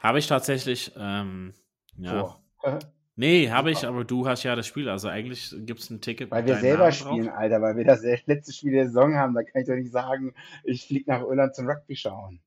Habe 0.01 0.19
ich 0.19 0.27
tatsächlich, 0.27 0.91
ähm, 0.97 1.53
ja. 1.97 2.37
nee, 3.15 3.49
habe 3.49 3.71
ich, 3.71 3.85
aber 3.85 4.03
du 4.03 4.27
hast 4.27 4.43
ja 4.43 4.55
das 4.55 4.67
Spiel, 4.67 4.89
also 4.89 5.07
eigentlich 5.07 5.53
gibt 5.59 5.79
es 5.79 5.89
ein 5.89 6.01
Ticket. 6.01 6.31
Weil 6.31 6.45
wir 6.45 6.55
selber 6.57 6.83
Namen 6.83 6.91
spielen, 6.93 7.25
drauf. 7.25 7.37
Alter, 7.37 7.61
weil 7.61 7.77
wir 7.77 7.85
das 7.85 8.03
letzte 8.25 8.53
Spiel 8.53 8.73
der 8.73 8.87
Saison 8.87 9.15
haben, 9.15 9.33
da 9.33 9.43
kann 9.43 9.61
ich 9.61 9.67
doch 9.67 9.75
nicht 9.75 9.91
sagen, 9.91 10.33
ich 10.63 10.87
fliege 10.87 11.09
nach 11.09 11.21
Irland 11.21 11.55
zum 11.55 11.67
Rugby 11.67 11.95
schauen. 11.95 12.41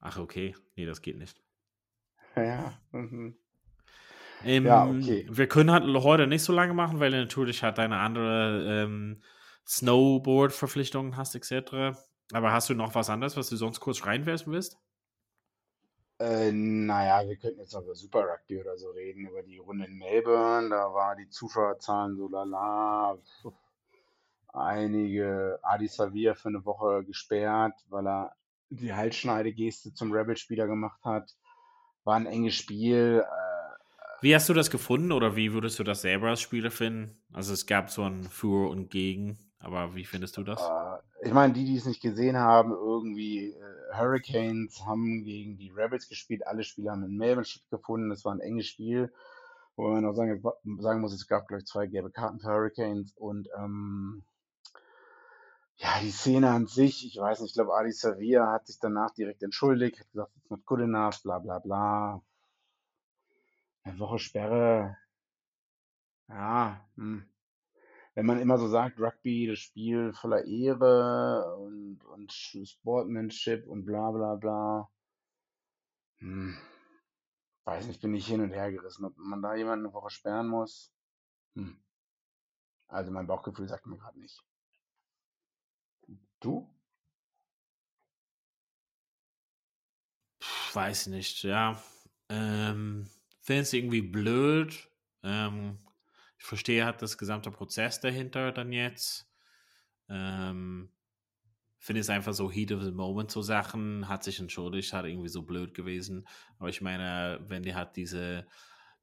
Ach, 0.00 0.18
okay. 0.18 0.54
Nee, 0.76 0.86
das 0.86 1.02
geht 1.02 1.18
nicht. 1.18 1.40
Ja, 2.36 2.72
mhm. 2.90 3.36
Ähm, 4.44 4.66
ja, 4.66 4.86
okay. 4.86 5.24
Wir 5.30 5.46
können 5.46 5.70
halt 5.70 5.84
heute 6.02 6.26
nicht 6.26 6.42
so 6.42 6.52
lange 6.52 6.74
machen, 6.74 6.98
weil 6.98 7.12
du 7.12 7.18
natürlich 7.18 7.62
halt 7.62 7.78
deine 7.78 7.98
andere 7.98 8.84
ähm, 8.84 9.22
Snowboard-Verpflichtungen 9.66 11.16
hast, 11.16 11.36
etc. 11.36 11.96
Aber 12.32 12.52
hast 12.52 12.68
du 12.68 12.74
noch 12.74 12.94
was 12.94 13.08
anderes, 13.08 13.36
was 13.36 13.48
du 13.48 13.56
sonst 13.56 13.80
kurz 13.80 14.04
reinwerfen 14.04 14.52
willst? 14.52 14.78
Äh, 16.18 16.52
naja, 16.52 17.28
wir 17.28 17.36
könnten 17.36 17.60
jetzt 17.60 17.74
über 17.74 17.94
Super 17.94 18.24
Rugby 18.24 18.60
oder 18.60 18.76
so 18.76 18.90
reden, 18.90 19.26
über 19.26 19.42
die 19.42 19.58
Runde 19.58 19.86
in 19.86 19.98
Melbourne. 19.98 20.68
Da 20.70 20.94
war 20.94 21.16
die 21.16 21.28
Zuschauerzahlen 21.28 22.16
so 22.16 22.28
lala. 22.28 23.18
Einige 24.52 25.58
Adi 25.62 25.88
Savia 25.88 26.34
für 26.34 26.48
eine 26.48 26.64
Woche 26.64 27.04
gesperrt, 27.04 27.74
weil 27.88 28.06
er 28.06 28.36
die 28.70 28.94
Halsschneidegeste 28.94 29.92
zum 29.94 30.12
Rebel-Spieler 30.12 30.68
gemacht 30.68 31.04
hat. 31.04 31.34
War 32.04 32.16
ein 32.16 32.26
enges 32.26 32.54
Spiel. 32.54 33.24
Äh, 33.24 34.22
wie 34.22 34.34
hast 34.34 34.48
du 34.48 34.54
das 34.54 34.70
gefunden 34.70 35.10
oder 35.10 35.34
wie 35.34 35.52
würdest 35.52 35.78
du 35.80 35.84
das 35.84 36.02
selber 36.02 36.28
als 36.28 36.40
Spieler 36.40 36.70
finden? 36.70 37.20
Also 37.32 37.52
es 37.52 37.66
gab 37.66 37.90
so 37.90 38.04
ein 38.04 38.24
Für 38.24 38.70
und 38.70 38.90
Gegen, 38.90 39.38
aber 39.58 39.96
wie 39.96 40.04
findest 40.04 40.36
du 40.36 40.44
das? 40.44 40.62
Äh, 40.62 41.26
ich 41.26 41.32
meine, 41.32 41.52
die, 41.52 41.64
die 41.64 41.76
es 41.76 41.86
nicht 41.86 42.00
gesehen 42.00 42.36
haben, 42.36 42.70
irgendwie 42.70 43.50
äh, 43.50 43.83
Hurricanes 43.96 44.84
haben 44.84 45.24
gegen 45.24 45.56
die 45.56 45.70
Rebels 45.70 46.08
gespielt. 46.08 46.46
Alle 46.46 46.64
Spiele 46.64 46.90
haben 46.90 47.04
in 47.04 47.16
Melbourne 47.16 47.44
stattgefunden. 47.44 48.10
Es 48.10 48.24
war 48.24 48.32
ein 48.34 48.40
enges 48.40 48.66
Spiel, 48.66 49.12
wo 49.76 49.88
man 49.88 50.04
auch 50.06 50.14
sagen, 50.14 50.42
sagen 50.80 51.00
muss, 51.00 51.12
es 51.12 51.26
gab 51.26 51.48
gleich 51.48 51.64
zwei 51.66 51.86
gelbe 51.86 52.10
Karten 52.10 52.40
für 52.40 52.48
Hurricanes 52.48 53.12
und 53.16 53.48
ähm, 53.56 54.24
ja, 55.76 56.00
die 56.00 56.10
Szene 56.10 56.50
an 56.50 56.66
sich, 56.66 57.04
ich 57.06 57.16
weiß 57.16 57.40
nicht, 57.40 57.50
ich 57.50 57.54
glaube, 57.54 57.74
Ali 57.74 57.92
Savia 57.92 58.52
hat 58.52 58.66
sich 58.66 58.78
danach 58.78 59.10
direkt 59.12 59.42
entschuldigt, 59.42 59.98
hat 60.00 60.10
gesagt, 60.12 60.36
it's 60.36 60.50
not 60.50 60.64
good 60.66 60.80
enough, 60.80 61.22
bla 61.22 61.38
bla 61.38 61.58
bla. 61.58 62.22
Eine 63.82 63.98
Woche 63.98 64.18
Sperre. 64.18 64.96
Ja, 66.28 66.80
hm. 66.96 67.28
Wenn 68.14 68.26
man 68.26 68.40
immer 68.40 68.58
so 68.58 68.68
sagt, 68.68 69.00
Rugby, 69.00 69.46
das 69.46 69.58
Spiel 69.58 70.12
voller 70.12 70.44
Ehre 70.44 71.56
und, 71.56 72.04
und 72.04 72.32
Sportmanship 72.32 73.66
und 73.66 73.84
bla 73.84 74.10
bla 74.10 74.36
bla. 74.36 74.90
Hm. 76.18 76.56
Weiß 77.64 77.86
nicht, 77.86 78.00
bin 78.02 78.14
ich 78.14 78.26
hin 78.26 78.40
und 78.40 78.52
her 78.52 78.70
gerissen, 78.70 79.04
ob 79.04 79.16
man 79.16 79.42
da 79.42 79.54
jemanden 79.54 79.86
eine 79.86 79.94
Woche 79.94 80.10
sperren 80.10 80.48
muss. 80.48 80.92
Hm. 81.54 81.76
Also 82.88 83.10
mein 83.10 83.26
Bauchgefühl 83.26 83.68
sagt 83.68 83.86
mir 83.86 83.96
gerade 83.96 84.20
nicht. 84.20 84.42
Du? 86.40 86.74
weiß 90.74 91.06
nicht, 91.08 91.42
ja. 91.44 91.80
Ähm, 92.28 93.08
es 93.46 93.72
irgendwie 93.72 94.02
blöd. 94.02 94.88
Ähm, 95.22 95.78
verstehe 96.44 96.84
halt 96.84 97.00
das 97.00 97.16
gesamte 97.16 97.50
Prozess 97.50 98.00
dahinter 98.00 98.52
dann 98.52 98.72
jetzt. 98.72 99.28
Ähm, 100.08 100.90
Finde 101.78 102.00
es 102.00 102.10
einfach 102.10 102.32
so 102.32 102.50
Heat 102.50 102.72
of 102.72 102.82
the 102.82 102.92
Moment, 102.92 103.30
so 103.30 103.42
Sachen. 103.42 104.08
Hat 104.08 104.24
sich 104.24 104.40
entschuldigt, 104.40 104.92
hat 104.92 105.06
irgendwie 105.06 105.28
so 105.28 105.42
blöd 105.42 105.74
gewesen. 105.74 106.26
Aber 106.58 106.68
ich 106.68 106.80
meine, 106.80 107.40
wenn 107.48 107.62
die 107.62 107.74
halt 107.74 107.96
diese 107.96 108.46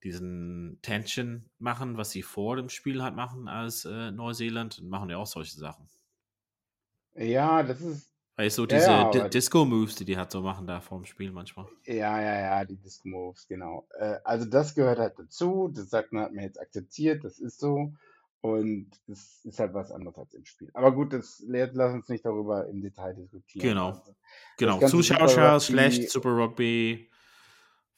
diesen 0.04 0.80
Tension 0.82 1.49
machen, 1.60 1.95
was 1.95 2.10
sie 2.10 2.23
vor 2.23 2.56
dem 2.56 2.69
Spiel 2.69 3.04
halt 3.04 3.15
machen 3.15 3.47
als 3.47 3.86
äh, 3.86 4.12
Neuseeland, 4.12 4.82
machen 4.82 5.10
die 5.10 5.15
auch 5.15 5.27
solche 5.27 5.56
Sachen. 5.56 5.88
Ja, 7.13 7.62
das 7.62 7.82
ist. 7.82 8.11
Weil 8.41 8.49
so 8.49 8.65
diese 8.65 8.86
ja, 8.86 9.12
ja, 9.13 9.27
Disco-Moves, 9.27 9.93
die 9.97 10.06
die 10.06 10.17
halt 10.17 10.32
so 10.32 10.41
machen 10.41 10.65
da 10.65 10.82
vorm 10.82 11.06
Spiel 11.06 11.32
manchmal. 11.32 11.67
Ja, 11.86 12.19
ja, 12.19 12.39
ja, 12.39 12.65
die 12.65 12.75
Disco-Moves, 12.75 13.47
genau. 13.47 13.88
Äh, 13.99 14.15
also 14.23 14.45
das 14.45 14.73
gehört 14.73 14.97
halt 14.97 15.13
dazu. 15.19 15.71
Das 15.71 15.91
sagt 15.91 16.12
man, 16.12 16.23
hat 16.23 16.34
man 16.34 16.45
jetzt 16.45 16.60
akzeptiert, 16.60 17.23
das 17.23 17.38
ist 17.38 17.60
so. 17.60 17.93
Und 18.41 18.89
das 19.06 19.41
ist 19.43 19.60
halt 19.60 19.75
was 19.75 19.91
anderes 19.91 20.17
als 20.17 20.34
im 20.34 20.43
Spiel. 20.45 20.71
Aber 20.73 20.91
gut, 20.91 21.13
das 21.13 21.43
lass 21.45 21.93
uns 21.93 22.10
nicht 22.10 22.25
darüber 22.25 22.65
im 22.67 22.82
Detail 22.82 23.13
diskutieren. 23.13 23.62
Genau. 23.62 23.89
Also, 23.89 24.15
genau. 24.58 24.88
Zuschauer 24.88 25.60
schlecht, 25.60 26.10
Super 26.10 26.36
Rugby, 26.36 27.12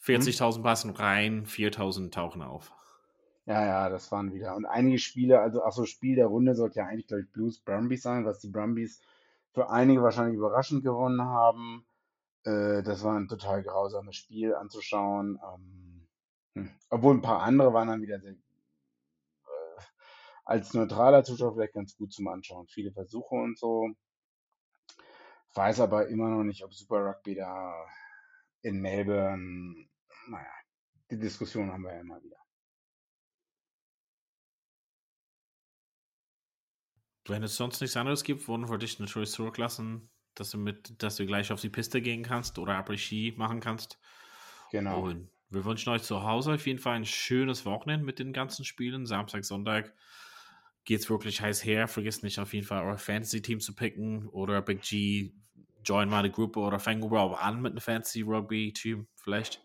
40.000 0.03 0.56
hm? 0.58 0.63
passen 0.63 0.89
rein, 0.89 1.45
4.000 1.45 2.12
tauchen 2.12 2.41
auf. 2.41 2.73
Ja, 3.45 3.65
ja, 3.65 3.89
das 3.89 4.12
waren 4.12 4.34
wieder. 4.34 4.58
Und 4.58 4.65
einige 4.65 4.99
Spiele, 4.99 5.39
also, 5.39 5.63
ach 5.63 5.71
so, 5.71 5.86
Spiel 5.86 6.17
der 6.17 6.25
Runde 6.25 6.53
sollte 6.53 6.79
ja 6.79 6.88
eigentlich, 6.88 7.08
glaube 7.08 7.23
ich, 7.23 7.32
Blues 7.32 7.62
Brumbies 7.62 8.01
sein, 8.01 8.25
was 8.25 8.39
die 8.39 8.49
Brumbies 8.49 8.99
für 9.53 9.69
einige 9.69 10.01
wahrscheinlich 10.01 10.37
überraschend 10.37 10.83
gewonnen 10.83 11.21
haben. 11.21 11.85
Äh, 12.43 12.83
das 12.83 13.03
war 13.03 13.15
ein 13.15 13.27
total 13.27 13.63
grausames 13.63 14.15
Spiel 14.15 14.55
anzuschauen. 14.55 15.39
Ähm, 15.53 16.07
hm. 16.55 16.71
Obwohl 16.89 17.15
ein 17.15 17.21
paar 17.21 17.41
andere 17.41 17.73
waren 17.73 17.87
dann 17.87 18.01
wieder 18.01 18.19
sehr, 18.19 18.33
äh, 18.33 19.81
als 20.45 20.73
neutraler 20.73 21.23
Zuschauer 21.23 21.53
vielleicht 21.53 21.73
ganz 21.73 21.95
gut 21.95 22.11
zum 22.11 22.27
Anschauen. 22.27 22.67
Viele 22.67 22.91
Versuche 22.91 23.35
und 23.35 23.57
so. 23.57 23.89
Weiß 25.55 25.79
aber 25.79 26.07
immer 26.07 26.29
noch 26.29 26.43
nicht, 26.43 26.63
ob 26.63 26.73
Super 26.73 27.05
Rugby 27.05 27.35
da 27.35 27.73
in 28.63 28.81
Melbourne, 28.81 29.87
naja, 30.27 30.53
die 31.11 31.19
Diskussion 31.19 31.71
haben 31.71 31.83
wir 31.83 31.93
ja 31.93 31.99
immer 31.99 32.23
wieder. 32.23 32.42
Wenn 37.25 37.43
es 37.43 37.55
sonst 37.55 37.79
nichts 37.81 37.95
anderes 37.95 38.23
gibt, 38.23 38.47
wollen 38.47 38.69
wir 38.69 38.77
dich 38.77 38.99
natürlich 38.99 39.31
zurücklassen, 39.31 40.09
dass 40.36 40.51
du 40.51 40.57
mit, 40.57 41.01
dass 41.01 41.15
du 41.15 41.25
gleich 41.25 41.51
auf 41.51 41.62
die 41.62 41.69
Piste 41.69 42.01
gehen 42.01 42.23
kannst 42.23 42.59
oder 42.59 42.73
Après-Ski 42.75 43.33
machen 43.38 43.59
kannst. 43.59 43.97
Genau. 44.71 45.03
Und 45.03 45.29
wir 45.49 45.63
wünschen 45.65 45.89
euch 45.89 46.03
zu 46.03 46.23
Hause 46.23 46.53
auf 46.53 46.65
jeden 46.65 46.79
Fall 46.79 46.95
ein 46.95 47.05
schönes 47.05 47.65
Wochenende 47.65 48.05
mit 48.05 48.19
den 48.19 48.33
ganzen 48.33 48.65
Spielen. 48.65 49.05
Samstag, 49.05 49.45
Sonntag 49.45 49.93
geht 50.83 50.99
es 50.99 51.09
wirklich 51.09 51.41
heiß 51.41 51.63
her. 51.63 51.88
Vergesst 51.88 52.23
nicht 52.23 52.39
auf 52.39 52.53
jeden 52.53 52.65
Fall 52.65 52.83
euer 52.83 52.97
Fantasy-Team 52.97 53.59
zu 53.59 53.75
picken 53.75 54.27
oder 54.29 54.62
Big 54.62 54.81
G, 54.81 55.31
join 55.86 56.09
mal 56.09 56.23
die 56.23 56.31
Gruppe 56.31 56.59
oder 56.59 56.79
fangen 56.79 57.09
wir 57.09 57.19
auch 57.19 57.39
an 57.39 57.62
mit 57.62 57.71
einem 57.71 57.81
Fantasy-Rugby-Team 57.81 59.07
vielleicht. 59.15 59.62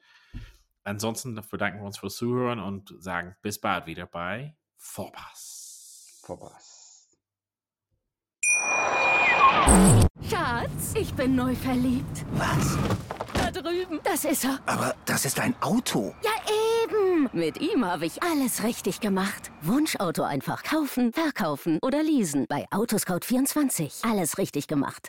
Ansonsten 0.84 1.34
bedanken 1.50 1.80
wir 1.80 1.86
uns 1.86 1.98
fürs 1.98 2.16
Zuhören 2.16 2.60
und 2.60 2.94
sagen 2.98 3.36
bis 3.42 3.60
bald 3.60 3.86
wieder 3.86 4.06
bei 4.06 4.54
Vorpass. 4.76 6.20
Vorpass. 6.24 6.77
Schatz, 10.28 10.94
ich 10.94 11.12
bin 11.14 11.34
neu 11.36 11.54
verliebt. 11.54 12.24
Was? 12.32 12.76
Da 13.34 13.50
drüben. 13.50 14.00
Das 14.04 14.24
ist 14.24 14.44
er. 14.44 14.58
Aber 14.66 14.94
das 15.04 15.24
ist 15.24 15.40
ein 15.40 15.54
Auto. 15.60 16.14
Ja, 16.22 16.30
eben. 16.84 17.28
Mit 17.32 17.60
ihm 17.60 17.84
habe 17.84 18.06
ich 18.06 18.22
alles 18.22 18.62
richtig 18.62 19.00
gemacht. 19.00 19.50
Wunschauto 19.62 20.22
einfach 20.22 20.62
kaufen, 20.62 21.12
verkaufen 21.12 21.78
oder 21.82 22.02
leasen. 22.02 22.46
Bei 22.48 22.66
Autoscout24. 22.70 24.10
Alles 24.10 24.38
richtig 24.38 24.66
gemacht. 24.66 25.08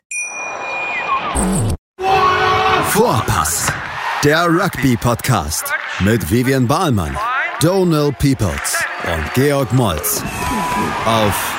Vorpass. 2.89 3.71
Der 4.23 4.45
Rugby-Podcast. 4.47 5.73
Mit 5.99 6.29
Vivian 6.31 6.67
Bahlmann, 6.67 7.17
Donal 7.61 8.11
Peoples 8.13 8.83
und 9.05 9.33
Georg 9.33 9.71
Moltz. 9.73 10.23
Auf 11.05 11.58